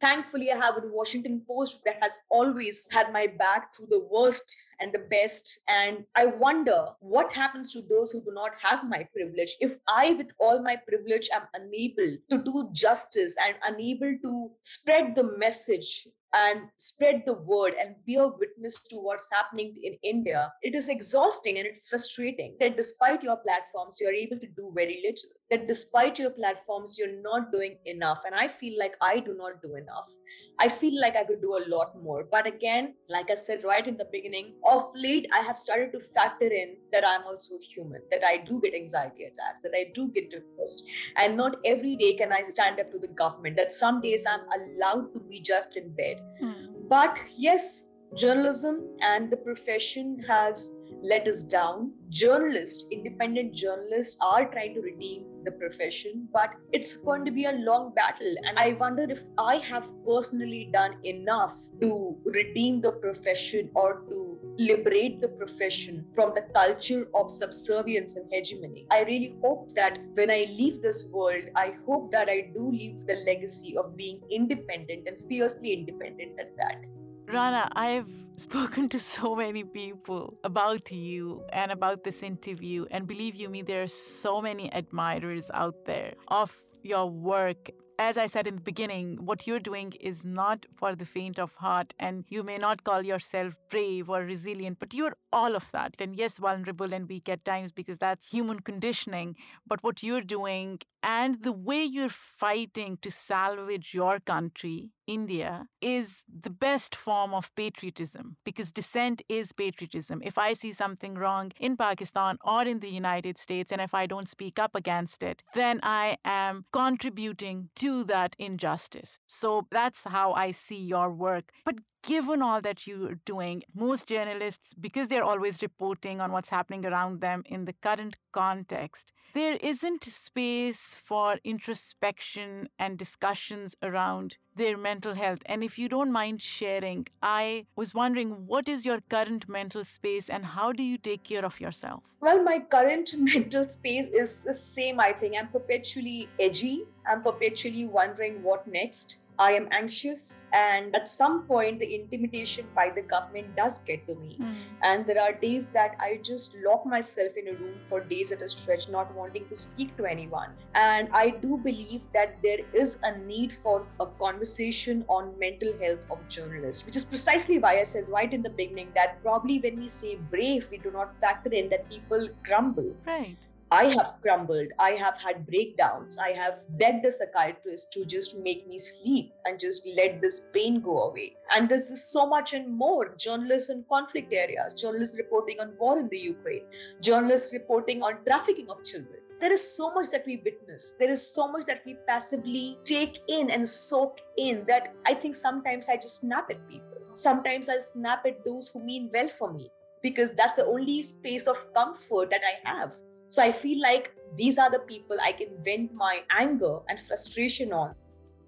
thankfully 0.00 0.50
i 0.52 0.56
have 0.56 0.74
the 0.80 0.88
washington 0.92 1.40
post 1.46 1.80
that 1.84 1.96
has 2.00 2.18
always 2.28 2.88
had 2.92 3.12
my 3.12 3.26
back 3.26 3.74
through 3.74 3.86
the 3.90 4.06
worst 4.10 4.56
and 4.80 4.92
the 4.92 5.04
best 5.10 5.60
and 5.68 6.04
i 6.14 6.26
wonder 6.26 6.86
what 7.00 7.32
happens 7.32 7.72
to 7.72 7.82
those 7.88 8.12
who 8.12 8.22
do 8.22 8.32
not 8.32 8.52
have 8.60 8.84
my 8.88 9.06
privilege 9.14 9.56
if 9.60 9.76
i 9.88 10.12
with 10.18 10.32
all 10.38 10.62
my 10.62 10.76
privilege 10.88 11.28
am 11.34 11.42
unable 11.54 12.16
to 12.30 12.42
do 12.42 12.68
justice 12.72 13.34
and 13.46 13.56
unable 13.64 14.14
to 14.22 14.50
spread 14.60 15.14
the 15.16 15.36
message 15.38 16.06
and 16.34 16.62
spread 16.76 17.22
the 17.26 17.32
word 17.32 17.74
and 17.80 17.94
be 18.04 18.16
a 18.16 18.26
witness 18.26 18.82
to 18.90 18.96
what's 18.96 19.28
happening 19.32 19.74
in 19.82 19.96
India, 20.02 20.52
it 20.62 20.74
is 20.74 20.88
exhausting 20.88 21.58
and 21.58 21.66
it's 21.66 21.88
frustrating 21.88 22.56
that 22.60 22.76
despite 22.76 23.22
your 23.22 23.36
platforms, 23.36 23.98
you're 24.00 24.12
able 24.12 24.38
to 24.38 24.46
do 24.46 24.72
very 24.74 25.02
little. 25.04 25.30
That 25.50 25.68
despite 25.68 26.18
your 26.18 26.30
platforms, 26.30 26.96
you're 26.98 27.20
not 27.22 27.52
doing 27.52 27.76
enough. 27.84 28.22
And 28.26 28.34
I 28.34 28.48
feel 28.48 28.76
like 28.78 28.94
I 29.00 29.20
do 29.20 29.34
not 29.34 29.62
do 29.62 29.76
enough. 29.76 30.10
I 30.58 30.68
feel 30.68 31.00
like 31.00 31.16
I 31.16 31.24
could 31.24 31.40
do 31.40 31.56
a 31.56 31.68
lot 31.68 32.02
more. 32.02 32.24
But 32.30 32.46
again, 32.46 32.94
like 33.08 33.30
I 33.30 33.34
said 33.34 33.62
right 33.62 33.86
in 33.86 33.96
the 33.96 34.08
beginning, 34.10 34.54
of 34.64 34.90
late, 34.94 35.28
I 35.32 35.38
have 35.40 35.56
started 35.56 35.92
to 35.92 36.00
factor 36.00 36.46
in 36.46 36.76
that 36.92 37.04
I'm 37.06 37.22
also 37.24 37.58
human, 37.58 38.02
that 38.10 38.24
I 38.24 38.38
do 38.38 38.60
get 38.60 38.74
anxiety 38.74 39.24
attacks, 39.24 39.60
that 39.62 39.72
I 39.74 39.92
do 39.94 40.08
get 40.08 40.30
depressed. 40.30 40.84
And 41.16 41.36
not 41.36 41.58
every 41.64 41.96
day 41.96 42.14
can 42.14 42.32
I 42.32 42.42
stand 42.42 42.80
up 42.80 42.90
to 42.92 42.98
the 42.98 43.08
government, 43.08 43.56
that 43.56 43.72
some 43.72 44.00
days 44.00 44.26
I'm 44.26 44.40
allowed 44.60 45.14
to 45.14 45.20
be 45.20 45.40
just 45.40 45.76
in 45.76 45.94
bed. 45.94 46.20
Hmm. 46.40 46.52
But 46.88 47.18
yes, 47.36 47.85
journalism 48.14 48.96
and 49.00 49.30
the 49.30 49.36
profession 49.36 50.18
has 50.26 50.72
let 51.02 51.26
us 51.28 51.44
down. 51.44 51.92
Journalists, 52.08 52.86
independent 52.90 53.54
journalists, 53.54 54.16
are 54.20 54.50
trying 54.50 54.74
to 54.74 54.80
redeem 54.80 55.26
the 55.44 55.52
profession, 55.52 56.28
but 56.32 56.50
it's 56.72 56.96
going 56.96 57.24
to 57.24 57.30
be 57.30 57.44
a 57.44 57.52
long 57.52 57.92
battle. 57.94 58.34
And 58.44 58.58
I 58.58 58.72
wonder 58.74 59.06
if 59.08 59.22
I 59.38 59.56
have 59.56 59.92
personally 60.06 60.70
done 60.72 60.96
enough 61.04 61.56
to 61.82 62.16
redeem 62.24 62.80
the 62.80 62.92
profession 62.92 63.70
or 63.74 64.02
to 64.08 64.38
liberate 64.58 65.20
the 65.20 65.28
profession 65.28 66.06
from 66.14 66.32
the 66.34 66.42
culture 66.54 67.08
of 67.14 67.30
subservience 67.30 68.16
and 68.16 68.26
hegemony. 68.32 68.86
I 68.90 69.02
really 69.02 69.36
hope 69.42 69.74
that 69.74 69.98
when 70.14 70.30
I 70.30 70.46
leave 70.48 70.80
this 70.80 71.08
world, 71.12 71.44
I 71.54 71.76
hope 71.86 72.10
that 72.12 72.28
I 72.28 72.50
do 72.54 72.70
leave 72.70 73.06
the 73.06 73.16
legacy 73.26 73.76
of 73.76 73.96
being 73.96 74.20
independent 74.30 75.06
and 75.06 75.20
fiercely 75.28 75.72
independent 75.72 76.40
at 76.40 76.56
that. 76.56 76.82
Rana, 77.28 77.68
I've 77.74 78.08
spoken 78.36 78.88
to 78.90 78.98
so 78.98 79.34
many 79.34 79.64
people 79.64 80.38
about 80.44 80.92
you 80.92 81.42
and 81.52 81.72
about 81.72 82.04
this 82.04 82.22
interview, 82.22 82.86
and 82.90 83.06
believe 83.06 83.34
you 83.34 83.48
me, 83.48 83.62
there 83.62 83.82
are 83.82 83.88
so 83.88 84.40
many 84.40 84.72
admirers 84.72 85.50
out 85.52 85.74
there 85.86 86.14
of 86.28 86.56
your 86.82 87.10
work. 87.10 87.70
As 87.98 88.18
I 88.18 88.26
said 88.26 88.46
in 88.46 88.56
the 88.56 88.60
beginning, 88.60 89.24
what 89.24 89.46
you're 89.46 89.58
doing 89.58 89.94
is 89.98 90.24
not 90.24 90.66
for 90.76 90.94
the 90.94 91.06
faint 91.06 91.38
of 91.38 91.54
heart, 91.54 91.94
and 91.98 92.24
you 92.28 92.42
may 92.42 92.58
not 92.58 92.84
call 92.84 93.02
yourself 93.02 93.54
brave 93.70 94.10
or 94.10 94.20
resilient, 94.20 94.78
but 94.78 94.92
you're 94.92 95.16
all 95.32 95.56
of 95.56 95.70
that. 95.72 95.96
And 95.98 96.14
yes, 96.14 96.36
vulnerable 96.36 96.92
and 96.92 97.08
weak 97.08 97.28
at 97.28 97.44
times 97.44 97.72
because 97.72 97.96
that's 97.98 98.26
human 98.26 98.60
conditioning. 98.60 99.34
But 99.66 99.82
what 99.82 100.02
you're 100.02 100.20
doing 100.20 100.80
and 101.06 101.44
the 101.44 101.52
way 101.52 101.84
you're 101.84 102.08
fighting 102.08 102.98
to 103.00 103.12
salvage 103.12 103.94
your 103.94 104.18
country, 104.18 104.90
India, 105.06 105.68
is 105.80 106.24
the 106.28 106.50
best 106.50 106.96
form 106.96 107.32
of 107.32 107.54
patriotism 107.54 108.36
because 108.44 108.72
dissent 108.72 109.22
is 109.28 109.52
patriotism. 109.52 110.20
If 110.24 110.36
I 110.36 110.52
see 110.52 110.72
something 110.72 111.14
wrong 111.14 111.52
in 111.60 111.76
Pakistan 111.76 112.38
or 112.44 112.62
in 112.62 112.80
the 112.80 112.90
United 112.90 113.38
States, 113.38 113.70
and 113.70 113.80
if 113.80 113.94
I 113.94 114.06
don't 114.06 114.28
speak 114.28 114.58
up 114.58 114.74
against 114.74 115.22
it, 115.22 115.44
then 115.54 115.78
I 115.84 116.18
am 116.24 116.64
contributing 116.72 117.68
to 117.76 118.02
that 118.04 118.34
injustice. 118.36 119.20
So 119.28 119.68
that's 119.70 120.02
how 120.02 120.32
I 120.32 120.50
see 120.50 120.80
your 120.94 121.12
work. 121.12 121.52
But 121.64 121.76
given 122.06 122.40
all 122.40 122.60
that 122.60 122.86
you're 122.86 123.16
doing, 123.26 123.64
most 123.74 124.06
journalists, 124.06 124.72
because 124.74 125.08
they're 125.08 125.24
always 125.24 125.60
reporting 125.60 126.20
on 126.20 126.30
what's 126.32 126.48
happening 126.48 126.86
around 126.86 127.20
them 127.20 127.42
in 127.44 127.64
the 127.64 127.72
current 127.74 128.16
context, 128.32 129.12
there 129.34 129.56
isn't 129.56 130.04
space 130.04 130.94
for 130.94 131.38
introspection 131.44 132.68
and 132.78 132.96
discussions 132.96 133.74
around 133.82 134.36
their 134.54 134.78
mental 134.78 135.14
health. 135.14 135.40
And 135.46 135.62
if 135.62 135.78
you 135.78 135.88
don't 135.88 136.12
mind 136.12 136.40
sharing, 136.40 137.08
I 137.22 137.66
was 137.74 137.92
wondering 137.92 138.46
what 138.46 138.68
is 138.68 138.86
your 138.86 139.00
current 139.10 139.48
mental 139.48 139.84
space 139.84 140.30
and 140.30 140.46
how 140.46 140.72
do 140.72 140.82
you 140.82 140.96
take 140.96 141.24
care 141.24 141.44
of 141.44 141.60
yourself? 141.60 142.04
Well, 142.20 142.42
my 142.42 142.60
current 142.60 143.12
mental 143.18 143.68
space 143.68 144.08
is 144.08 144.44
the 144.44 144.54
same, 144.54 145.00
I 145.00 145.12
think. 145.12 145.34
I'm 145.36 145.48
perpetually 145.48 146.28
edgy. 146.40 146.84
I'm 147.06 147.22
perpetually 147.22 147.84
wondering 147.84 148.42
what 148.42 148.66
next. 148.66 149.18
I 149.38 149.52
am 149.52 149.68
anxious, 149.70 150.44
and 150.52 150.94
at 150.94 151.08
some 151.08 151.42
point, 151.42 151.80
the 151.80 151.94
intimidation 151.94 152.66
by 152.74 152.90
the 152.94 153.02
government 153.02 153.54
does 153.56 153.78
get 153.80 154.06
to 154.06 154.14
me. 154.14 154.38
Mm. 154.40 154.54
And 154.82 155.06
there 155.06 155.20
are 155.20 155.32
days 155.32 155.66
that 155.68 155.96
I 156.00 156.20
just 156.22 156.56
lock 156.64 156.86
myself 156.86 157.32
in 157.36 157.48
a 157.48 157.56
room 157.58 157.78
for 157.88 158.00
days 158.00 158.32
at 158.32 158.42
a 158.42 158.48
stretch, 158.48 158.88
not 158.88 159.14
wanting 159.14 159.48
to 159.48 159.56
speak 159.56 159.96
to 159.96 160.06
anyone. 160.06 160.50
And 160.74 161.08
I 161.12 161.30
do 161.30 161.58
believe 161.58 162.02
that 162.12 162.36
there 162.42 162.60
is 162.72 162.98
a 163.02 163.18
need 163.18 163.52
for 163.62 163.86
a 164.00 164.06
conversation 164.06 165.04
on 165.08 165.38
mental 165.38 165.72
health 165.80 166.06
of 166.10 166.26
journalists, 166.28 166.86
which 166.86 166.96
is 166.96 167.04
precisely 167.04 167.58
why 167.58 167.80
I 167.80 167.82
said 167.82 168.08
right 168.08 168.32
in 168.32 168.42
the 168.42 168.50
beginning 168.50 168.88
that 168.94 169.22
probably 169.22 169.58
when 169.58 169.76
we 169.76 169.88
say 169.88 170.16
brave, 170.30 170.68
we 170.70 170.78
do 170.78 170.90
not 170.90 171.14
factor 171.20 171.50
in 171.52 171.68
that 171.70 171.90
people 171.90 172.28
crumble. 172.44 172.96
Right. 173.06 173.36
I 173.72 173.86
have 173.86 174.14
crumbled. 174.22 174.68
I 174.78 174.90
have 174.90 175.18
had 175.20 175.44
breakdowns. 175.44 176.18
I 176.18 176.30
have 176.30 176.60
begged 176.78 177.04
a 177.04 177.10
psychiatrist 177.10 177.92
to 177.94 178.04
just 178.04 178.38
make 178.38 178.68
me 178.68 178.78
sleep 178.78 179.32
and 179.44 179.58
just 179.58 179.88
let 179.96 180.22
this 180.22 180.46
pain 180.52 180.80
go 180.80 181.08
away. 181.08 181.34
And 181.50 181.68
this 181.68 181.90
is 181.90 182.04
so 182.04 182.28
much 182.28 182.54
and 182.54 182.72
more. 182.72 183.16
Journalists 183.16 183.70
in 183.70 183.84
conflict 183.88 184.32
areas, 184.32 184.72
journalists 184.74 185.18
reporting 185.18 185.58
on 185.58 185.72
war 185.80 185.98
in 185.98 186.08
the 186.08 186.18
Ukraine, 186.18 186.62
journalists 187.00 187.52
reporting 187.52 188.04
on 188.04 188.24
trafficking 188.24 188.70
of 188.70 188.84
children. 188.84 189.18
There 189.40 189.52
is 189.52 189.76
so 189.76 189.92
much 189.92 190.10
that 190.12 190.24
we 190.26 190.36
witness. 190.44 190.94
There 191.00 191.10
is 191.10 191.34
so 191.34 191.50
much 191.50 191.66
that 191.66 191.82
we 191.84 191.96
passively 192.06 192.78
take 192.84 193.18
in 193.26 193.50
and 193.50 193.66
soak 193.66 194.20
in 194.38 194.64
that 194.68 194.94
I 195.06 195.14
think 195.14 195.34
sometimes 195.34 195.88
I 195.88 195.96
just 195.96 196.20
snap 196.20 196.50
at 196.50 196.68
people. 196.68 196.98
Sometimes 197.10 197.68
I 197.68 197.78
snap 197.78 198.24
at 198.26 198.44
those 198.44 198.68
who 198.68 198.84
mean 198.84 199.10
well 199.12 199.28
for 199.28 199.52
me 199.52 199.70
because 200.02 200.34
that's 200.34 200.52
the 200.52 200.66
only 200.66 201.02
space 201.02 201.48
of 201.48 201.74
comfort 201.74 202.30
that 202.30 202.42
I 202.44 202.68
have. 202.68 202.96
So 203.28 203.42
I 203.42 203.52
feel 203.52 203.80
like 203.80 204.12
these 204.36 204.58
are 204.58 204.70
the 204.70 204.80
people 204.80 205.16
I 205.22 205.32
can 205.32 205.48
vent 205.64 205.94
my 205.94 206.22
anger 206.30 206.78
and 206.88 207.00
frustration 207.00 207.72
on. 207.72 207.94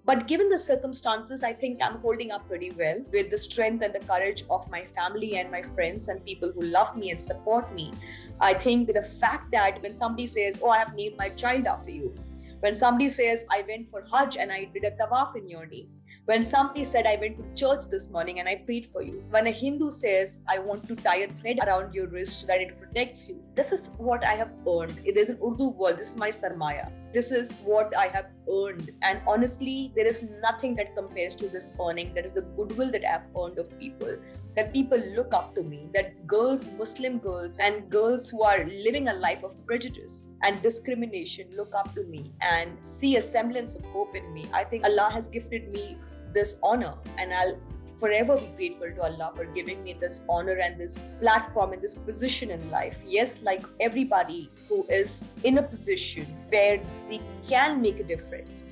But 0.05 0.27
given 0.27 0.49
the 0.49 0.57
circumstances, 0.57 1.43
I 1.43 1.53
think 1.53 1.83
I'm 1.83 1.99
holding 1.99 2.31
up 2.31 2.47
pretty 2.47 2.71
well 2.71 3.03
with 3.11 3.29
the 3.29 3.37
strength 3.37 3.83
and 3.83 3.93
the 3.93 3.99
courage 3.99 4.43
of 4.49 4.69
my 4.71 4.85
family 4.95 5.37
and 5.37 5.51
my 5.51 5.61
friends 5.61 6.07
and 6.07 6.25
people 6.25 6.51
who 6.51 6.61
love 6.61 6.97
me 6.97 7.11
and 7.11 7.21
support 7.21 7.73
me. 7.75 7.93
I 8.39 8.53
think 8.53 8.91
the 8.91 9.03
fact 9.03 9.51
that 9.51 9.81
when 9.83 9.93
somebody 9.93 10.25
says, 10.25 10.59
Oh, 10.63 10.69
I 10.69 10.79
have 10.79 10.95
named 10.95 11.17
my 11.17 11.29
child 11.29 11.67
after 11.67 11.91
you, 11.91 12.15
when 12.61 12.75
somebody 12.75 13.09
says, 13.09 13.45
I 13.51 13.63
went 13.67 13.91
for 13.91 14.03
Hajj 14.11 14.37
and 14.37 14.51
I 14.51 14.65
did 14.73 14.83
a 14.83 14.91
tawaf 14.91 15.35
in 15.35 15.47
your 15.47 15.65
name. 15.65 15.89
When 16.25 16.41
somebody 16.41 16.83
said, 16.83 17.05
I 17.05 17.17
went 17.19 17.43
to 17.43 17.53
church 17.53 17.85
this 17.89 18.09
morning 18.09 18.39
and 18.39 18.47
I 18.47 18.55
prayed 18.65 18.87
for 18.91 19.01
you. 19.01 19.23
When 19.29 19.47
a 19.47 19.51
Hindu 19.51 19.91
says, 19.91 20.39
I 20.47 20.59
want 20.59 20.87
to 20.87 20.95
tie 20.95 21.17
a 21.17 21.27
thread 21.27 21.59
around 21.65 21.93
your 21.93 22.07
wrist 22.07 22.41
so 22.41 22.47
that 22.47 22.61
it 22.61 22.79
protects 22.79 23.27
you. 23.29 23.43
This 23.55 23.71
is 23.71 23.89
what 23.97 24.23
I 24.23 24.35
have 24.35 24.51
earned. 24.67 24.99
There's 25.13 25.29
an 25.29 25.39
Urdu 25.43 25.69
word. 25.69 25.97
This 25.97 26.11
is 26.11 26.17
my 26.17 26.29
sarmaya. 26.29 26.91
This 27.13 27.31
is 27.31 27.61
what 27.61 27.95
I 27.97 28.07
have 28.07 28.27
earned. 28.51 28.91
And 29.01 29.21
honestly, 29.27 29.91
there 29.95 30.05
is 30.05 30.29
nothing 30.41 30.75
that 30.75 30.95
compares 30.95 31.35
to 31.35 31.49
this 31.49 31.73
earning. 31.81 32.13
That 32.13 32.25
is 32.25 32.31
the 32.31 32.41
goodwill 32.41 32.91
that 32.91 33.03
I've 33.03 33.27
earned 33.35 33.57
of 33.57 33.77
people 33.79 34.15
that 34.55 34.73
people 34.73 34.99
look 35.15 35.33
up 35.33 35.55
to 35.55 35.63
me, 35.63 35.87
that 35.93 36.27
girls, 36.27 36.67
Muslim 36.77 37.19
girls, 37.19 37.59
and 37.59 37.89
girls 37.89 38.29
who 38.29 38.43
are 38.43 38.65
living 38.65 39.07
a 39.07 39.13
life 39.13 39.43
of 39.43 39.53
prejudice 39.65 40.29
and 40.43 40.61
discrimination 40.61 41.47
look 41.55 41.71
up 41.75 41.93
to 41.93 42.03
me 42.03 42.31
and 42.41 42.73
see 42.83 43.15
a 43.17 43.21
semblance 43.21 43.75
of 43.75 43.85
hope 43.85 44.15
in 44.15 44.33
me. 44.33 44.49
I 44.53 44.63
think 44.63 44.83
Allah 44.83 45.09
has 45.11 45.29
gifted 45.29 45.71
me 45.71 45.97
this 46.33 46.57
honor, 46.63 46.93
and 47.17 47.33
I'll 47.33 47.57
forever 47.99 48.37
be 48.37 48.47
grateful 48.55 48.89
to 48.95 49.01
Allah 49.03 49.33
for 49.35 49.45
giving 49.45 49.83
me 49.83 49.93
this 49.93 50.23
honor 50.29 50.53
and 50.53 50.79
this 50.79 51.05
platform 51.19 51.73
and 51.73 51.81
this 51.81 51.95
position 51.95 52.49
in 52.49 52.71
life. 52.71 53.01
Yes, 53.05 53.41
like 53.41 53.61
everybody 53.79 54.49
who 54.69 54.85
is 54.89 55.25
in 55.43 55.57
a 55.57 55.63
position 55.63 56.25
where 56.49 56.79
they 57.09 57.19
can 57.47 57.81
make 57.81 57.99
a 57.99 58.03
difference 58.03 58.63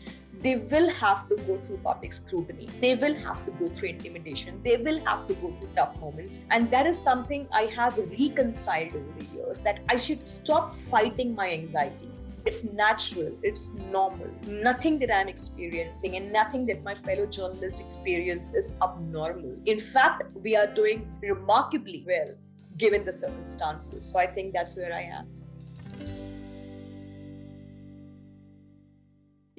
they 0.48 0.56
will 0.56 0.90
have 0.90 1.28
to 1.28 1.36
go 1.48 1.58
through 1.58 1.78
public 1.80 2.14
scrutiny. 2.14 2.70
They 2.80 2.96
will 2.96 3.16
have 3.16 3.46
to 3.46 3.52
go 3.52 3.68
through 3.68 3.90
intimidation. 3.90 4.62
They 4.64 4.78
will 4.78 5.00
have 5.04 5.28
to 5.28 5.34
go 5.34 5.52
through 5.52 5.70
tough 5.76 6.00
moments. 6.00 6.40
And 6.52 6.72
that 6.72 6.88
is 6.88 6.98
something 6.98 7.50
I 7.52 7.64
have 7.64 7.98
reconciled 7.98 8.96
over 8.96 9.12
the 9.20 9.26
years 9.36 9.60
that 9.60 9.82
I 9.90 9.98
should 9.98 10.30
stop 10.30 10.74
fighting 10.90 11.36
my 11.36 11.52
anxieties. 11.52 12.38
It's 12.46 12.64
natural, 12.64 13.38
it's 13.44 13.74
normal. 13.92 14.30
Nothing 14.48 15.00
that 15.00 15.14
I'm 15.14 15.28
experiencing 15.28 16.16
and 16.16 16.32
nothing 16.32 16.66
that 16.68 16.82
my 16.82 16.96
fellow 16.96 17.26
journalists 17.26 17.82
experience 17.82 18.54
is 18.54 18.76
abnormal. 18.82 19.62
In 19.66 19.82
fact, 19.82 20.32
we 20.34 20.56
are 20.56 20.68
doing 20.68 21.12
remarkably 21.22 22.06
well 22.08 22.30
given 22.78 23.04
the 23.04 23.12
circumstances. 23.12 24.06
So 24.10 24.18
I 24.18 24.28
think 24.28 24.54
that's 24.54 24.78
where 24.78 24.94
I 24.94 25.02
am. 25.02 25.37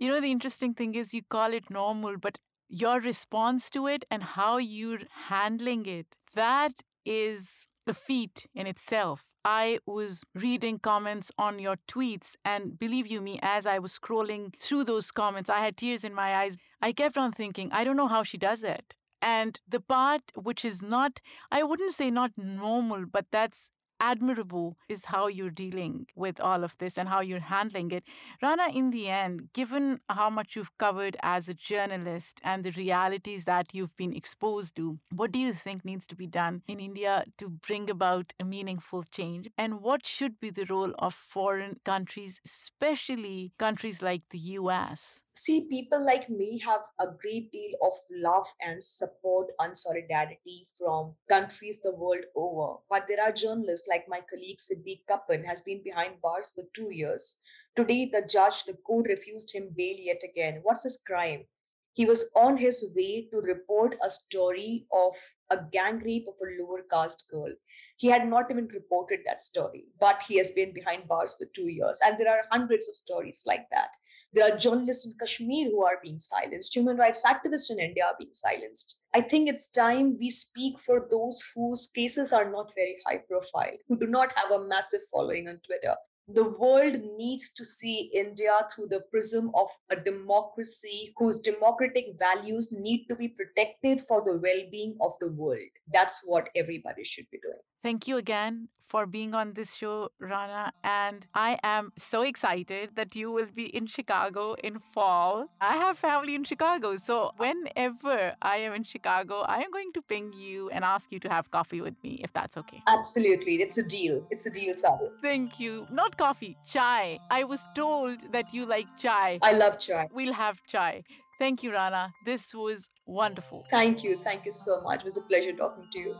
You 0.00 0.06
know, 0.06 0.20
the 0.20 0.30
interesting 0.30 0.74
thing 0.74 0.94
is 0.94 1.12
you 1.12 1.22
call 1.28 1.52
it 1.52 1.70
normal, 1.70 2.18
but 2.18 2.38
your 2.68 3.00
response 3.00 3.68
to 3.70 3.88
it 3.88 4.04
and 4.08 4.22
how 4.22 4.58
you're 4.58 5.00
handling 5.26 5.86
it, 5.86 6.06
that 6.36 6.84
is 7.04 7.66
a 7.84 7.92
feat 7.92 8.46
in 8.54 8.68
itself. 8.68 9.24
I 9.44 9.80
was 9.86 10.22
reading 10.36 10.78
comments 10.78 11.32
on 11.36 11.58
your 11.58 11.78
tweets, 11.88 12.36
and 12.44 12.78
believe 12.78 13.08
you 13.08 13.20
me, 13.20 13.40
as 13.42 13.66
I 13.66 13.80
was 13.80 13.98
scrolling 13.98 14.54
through 14.60 14.84
those 14.84 15.10
comments, 15.10 15.50
I 15.50 15.58
had 15.64 15.76
tears 15.76 16.04
in 16.04 16.14
my 16.14 16.36
eyes. 16.36 16.56
I 16.80 16.92
kept 16.92 17.18
on 17.18 17.32
thinking, 17.32 17.68
I 17.72 17.82
don't 17.82 17.96
know 17.96 18.06
how 18.06 18.22
she 18.22 18.38
does 18.38 18.62
it. 18.62 18.94
And 19.20 19.58
the 19.66 19.80
part 19.80 20.22
which 20.36 20.64
is 20.64 20.80
not, 20.80 21.20
I 21.50 21.64
wouldn't 21.64 21.94
say 21.94 22.08
not 22.08 22.30
normal, 22.36 23.04
but 23.06 23.26
that's 23.32 23.66
admirable 24.00 24.76
is 24.88 25.06
how 25.06 25.26
you're 25.26 25.50
dealing 25.50 26.06
with 26.14 26.40
all 26.40 26.64
of 26.64 26.76
this 26.78 26.96
and 26.98 27.08
how 27.08 27.20
you're 27.20 27.40
handling 27.40 27.90
it. 27.90 28.04
Rana, 28.42 28.68
in 28.72 28.90
the 28.90 29.08
end, 29.08 29.52
given 29.52 30.00
how 30.08 30.30
much 30.30 30.56
you've 30.56 30.76
covered 30.78 31.16
as 31.22 31.48
a 31.48 31.54
journalist 31.54 32.40
and 32.42 32.64
the 32.64 32.70
realities 32.72 33.44
that 33.44 33.74
you've 33.74 33.96
been 33.96 34.14
exposed 34.14 34.76
to, 34.76 34.98
what 35.14 35.32
do 35.32 35.38
you 35.38 35.52
think 35.52 35.84
needs 35.84 36.06
to 36.06 36.16
be 36.16 36.26
done 36.26 36.62
in 36.66 36.80
India 36.80 37.24
to 37.38 37.48
bring 37.48 37.90
about 37.90 38.32
a 38.38 38.44
meaningful 38.44 39.04
change? 39.10 39.48
And 39.56 39.80
what 39.80 40.06
should 40.06 40.40
be 40.40 40.50
the 40.50 40.66
role 40.66 40.94
of 40.98 41.14
foreign 41.14 41.80
countries, 41.84 42.40
especially 42.44 43.52
countries 43.58 44.02
like 44.02 44.22
the 44.30 44.38
US? 44.38 45.20
See 45.38 45.68
people 45.70 46.04
like 46.04 46.28
me 46.28 46.58
have 46.66 46.80
a 46.98 47.06
great 47.06 47.52
deal 47.52 47.70
of 47.80 47.92
love 48.10 48.48
and 48.60 48.82
support 48.82 49.52
and 49.60 49.78
solidarity 49.78 50.66
from 50.76 51.14
countries 51.28 51.78
the 51.80 51.94
world 51.94 52.24
over. 52.34 52.80
But 52.90 53.04
there 53.06 53.22
are 53.22 53.30
journalists 53.30 53.86
like 53.86 54.08
my 54.08 54.20
colleague 54.28 54.58
Siddique 54.58 55.06
Kappan 55.06 55.44
has 55.44 55.60
been 55.60 55.80
behind 55.84 56.20
bars 56.20 56.50
for 56.52 56.64
2 56.74 56.90
years. 56.90 57.36
Today 57.76 58.10
the 58.12 58.26
judge 58.28 58.64
the 58.64 58.72
court 58.72 59.06
refused 59.06 59.54
him 59.54 59.72
bail 59.76 59.94
yet 59.96 60.22
again. 60.24 60.58
What's 60.64 60.82
his 60.82 60.98
crime? 61.06 61.44
He 61.92 62.04
was 62.04 62.28
on 62.34 62.56
his 62.56 62.92
way 62.96 63.28
to 63.30 63.36
report 63.36 63.94
a 64.02 64.10
story 64.10 64.86
of 64.92 65.14
a 65.50 65.58
gang 65.72 65.98
rape 65.98 66.26
of 66.28 66.34
a 66.42 66.62
lower 66.62 66.82
caste 66.90 67.24
girl. 67.30 67.52
He 67.96 68.08
had 68.08 68.28
not 68.28 68.50
even 68.50 68.68
reported 68.68 69.20
that 69.26 69.42
story, 69.42 69.86
but 70.00 70.22
he 70.26 70.36
has 70.38 70.50
been 70.50 70.72
behind 70.72 71.08
bars 71.08 71.34
for 71.38 71.46
two 71.54 71.68
years. 71.68 71.98
And 72.04 72.18
there 72.18 72.30
are 72.30 72.44
hundreds 72.50 72.88
of 72.88 72.96
stories 72.96 73.42
like 73.46 73.66
that. 73.72 73.90
There 74.32 74.44
are 74.44 74.56
journalists 74.56 75.06
in 75.06 75.14
Kashmir 75.18 75.70
who 75.70 75.82
are 75.84 75.98
being 76.02 76.18
silenced, 76.18 76.76
human 76.76 76.96
rights 76.96 77.24
activists 77.26 77.70
in 77.70 77.78
India 77.78 78.04
are 78.04 78.16
being 78.18 78.34
silenced. 78.34 78.98
I 79.14 79.22
think 79.22 79.48
it's 79.48 79.68
time 79.68 80.18
we 80.18 80.28
speak 80.30 80.74
for 80.84 81.06
those 81.10 81.42
whose 81.54 81.86
cases 81.94 82.32
are 82.32 82.50
not 82.50 82.72
very 82.74 82.96
high 83.06 83.22
profile, 83.28 83.76
who 83.88 83.98
do 83.98 84.06
not 84.06 84.32
have 84.36 84.50
a 84.50 84.64
massive 84.66 85.00
following 85.10 85.48
on 85.48 85.60
Twitter 85.64 85.94
the 86.28 86.44
world 86.44 87.00
needs 87.16 87.50
to 87.50 87.64
see 87.64 88.10
India 88.14 88.52
through 88.70 88.88
the 88.88 89.00
prism 89.10 89.50
of 89.54 89.68
a 89.90 89.96
democracy 89.96 91.14
whose 91.16 91.38
democratic 91.38 92.16
values 92.18 92.70
need 92.70 93.06
to 93.08 93.16
be 93.16 93.28
protected 93.28 94.02
for 94.02 94.22
the 94.24 94.36
well 94.36 94.62
being 94.70 94.96
of 95.00 95.12
the 95.20 95.28
world. 95.32 95.72
That's 95.92 96.20
what 96.24 96.50
everybody 96.54 97.04
should 97.04 97.26
be 97.30 97.38
doing. 97.42 97.62
Thank 97.82 98.06
you 98.06 98.18
again 98.18 98.68
for 98.88 99.06
being 99.06 99.34
on 99.34 99.52
this 99.54 99.74
show, 99.74 100.08
Rana. 100.18 100.72
And 100.82 101.26
I 101.34 101.58
am 101.62 101.92
so 101.96 102.22
excited 102.22 102.90
that 102.96 103.14
you 103.14 103.30
will 103.30 103.48
be 103.54 103.66
in 103.66 103.86
Chicago 103.86 104.54
in 104.62 104.78
fall. 104.78 105.46
I 105.60 105.76
have 105.76 105.98
family 105.98 106.34
in 106.34 106.44
Chicago. 106.44 106.96
So 106.96 107.32
whenever 107.36 108.34
I 108.42 108.56
am 108.58 108.72
in 108.72 108.84
Chicago, 108.84 109.40
I 109.42 109.58
am 109.58 109.70
going 109.70 109.92
to 109.94 110.02
ping 110.02 110.32
you 110.32 110.70
and 110.70 110.84
ask 110.84 111.12
you 111.12 111.20
to 111.20 111.28
have 111.28 111.50
coffee 111.50 111.80
with 111.80 111.94
me, 112.02 112.20
if 112.24 112.32
that's 112.32 112.56
okay. 112.56 112.82
Absolutely. 112.86 113.56
It's 113.56 113.78
a 113.78 113.86
deal. 113.86 114.26
It's 114.30 114.46
a 114.46 114.50
deal, 114.50 114.76
Sadhu. 114.76 115.10
Thank 115.22 115.60
you. 115.60 115.86
Not 115.90 116.16
coffee, 116.16 116.56
chai. 116.66 117.18
I 117.30 117.44
was 117.44 117.60
told 117.74 118.32
that 118.32 118.52
you 118.54 118.66
like 118.66 118.86
chai. 118.98 119.38
I 119.42 119.52
love 119.52 119.78
chai. 119.78 120.08
We'll 120.12 120.32
have 120.32 120.62
chai. 120.66 121.04
Thank 121.38 121.62
you, 121.62 121.72
Rana. 121.72 122.12
This 122.24 122.52
was 122.54 122.88
wonderful. 123.06 123.64
Thank 123.70 124.02
you. 124.02 124.18
Thank 124.18 124.44
you 124.44 124.52
so 124.52 124.80
much. 124.80 125.00
It 125.00 125.04
was 125.04 125.16
a 125.16 125.22
pleasure 125.22 125.52
talking 125.52 125.84
to 125.92 125.98
you. 125.98 126.16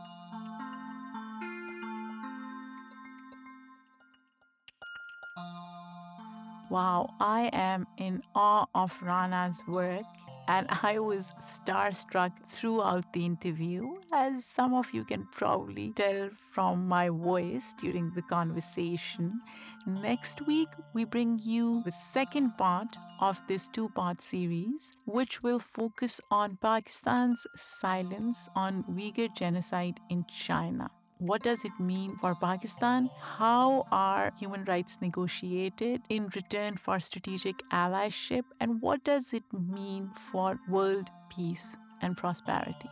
Wow, 6.69 7.15
I 7.19 7.49
am 7.51 7.87
in 7.97 8.21
awe 8.35 8.65
of 8.75 8.95
Rana's 9.01 9.63
work 9.67 10.05
and 10.47 10.67
I 10.83 10.99
was 10.99 11.31
starstruck 11.39 12.31
throughout 12.45 13.11
the 13.13 13.25
interview, 13.25 13.95
as 14.13 14.45
some 14.45 14.73
of 14.73 14.93
you 14.93 15.03
can 15.03 15.27
probably 15.31 15.93
tell 15.95 16.29
from 16.51 16.87
my 16.87 17.09
voice 17.09 17.73
during 17.79 18.11
the 18.11 18.21
conversation. 18.21 19.41
Next 19.87 20.45
week, 20.45 20.67
we 20.93 21.05
bring 21.05 21.39
you 21.41 21.81
the 21.85 21.91
second 21.91 22.57
part 22.57 22.95
of 23.19 23.41
this 23.47 23.67
two 23.67 23.89
part 23.89 24.21
series, 24.21 24.91
which 25.05 25.41
will 25.41 25.59
focus 25.59 26.21
on 26.29 26.57
Pakistan's 26.57 27.47
silence 27.55 28.49
on 28.55 28.83
Uyghur 28.83 29.35
genocide 29.35 29.99
in 30.09 30.25
China. 30.27 30.91
What 31.19 31.43
does 31.43 31.65
it 31.65 31.77
mean 31.77 32.15
for 32.21 32.33
Pakistan? 32.33 33.09
How 33.19 33.85
are 33.91 34.31
human 34.39 34.63
rights 34.63 34.99
negotiated 35.01 36.01
in 36.07 36.29
return 36.33 36.77
for 36.77 37.01
strategic 37.01 37.57
allyship? 37.73 38.43
And 38.61 38.81
what 38.81 39.03
does 39.03 39.33
it 39.33 39.43
mean 39.51 40.11
for 40.31 40.57
world 40.69 41.09
peace 41.29 41.75
and 42.01 42.15
prosperity? 42.15 42.89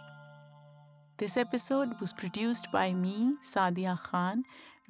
This 1.17 1.37
episode 1.37 2.01
was 2.01 2.11
produced 2.11 2.69
by 2.69 2.91
me, 2.91 3.37
Saadia 3.45 3.97
Khan, 4.03 4.43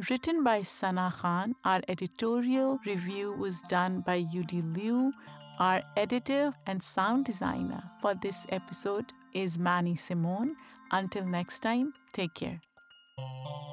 written 0.10 0.44
by 0.44 0.64
Sana 0.64 1.14
Khan. 1.16 1.54
Our 1.64 1.82
editorial 1.88 2.80
review 2.88 3.34
was 3.34 3.62
done 3.70 4.02
by 4.02 4.24
Yudi 4.24 4.64
Liu. 4.76 5.14
Our 5.60 5.84
editor 5.96 6.56
and 6.66 6.82
sound 6.82 7.26
designer 7.26 7.84
for 8.02 8.16
this 8.16 8.48
episode 8.50 9.14
is 9.36 9.60
Manni 9.60 9.96
Simon. 9.96 10.56
Until 10.92 11.26
next 11.26 11.60
time, 11.60 11.94
take 12.14 12.34
care 12.34 12.62
you 13.20 13.67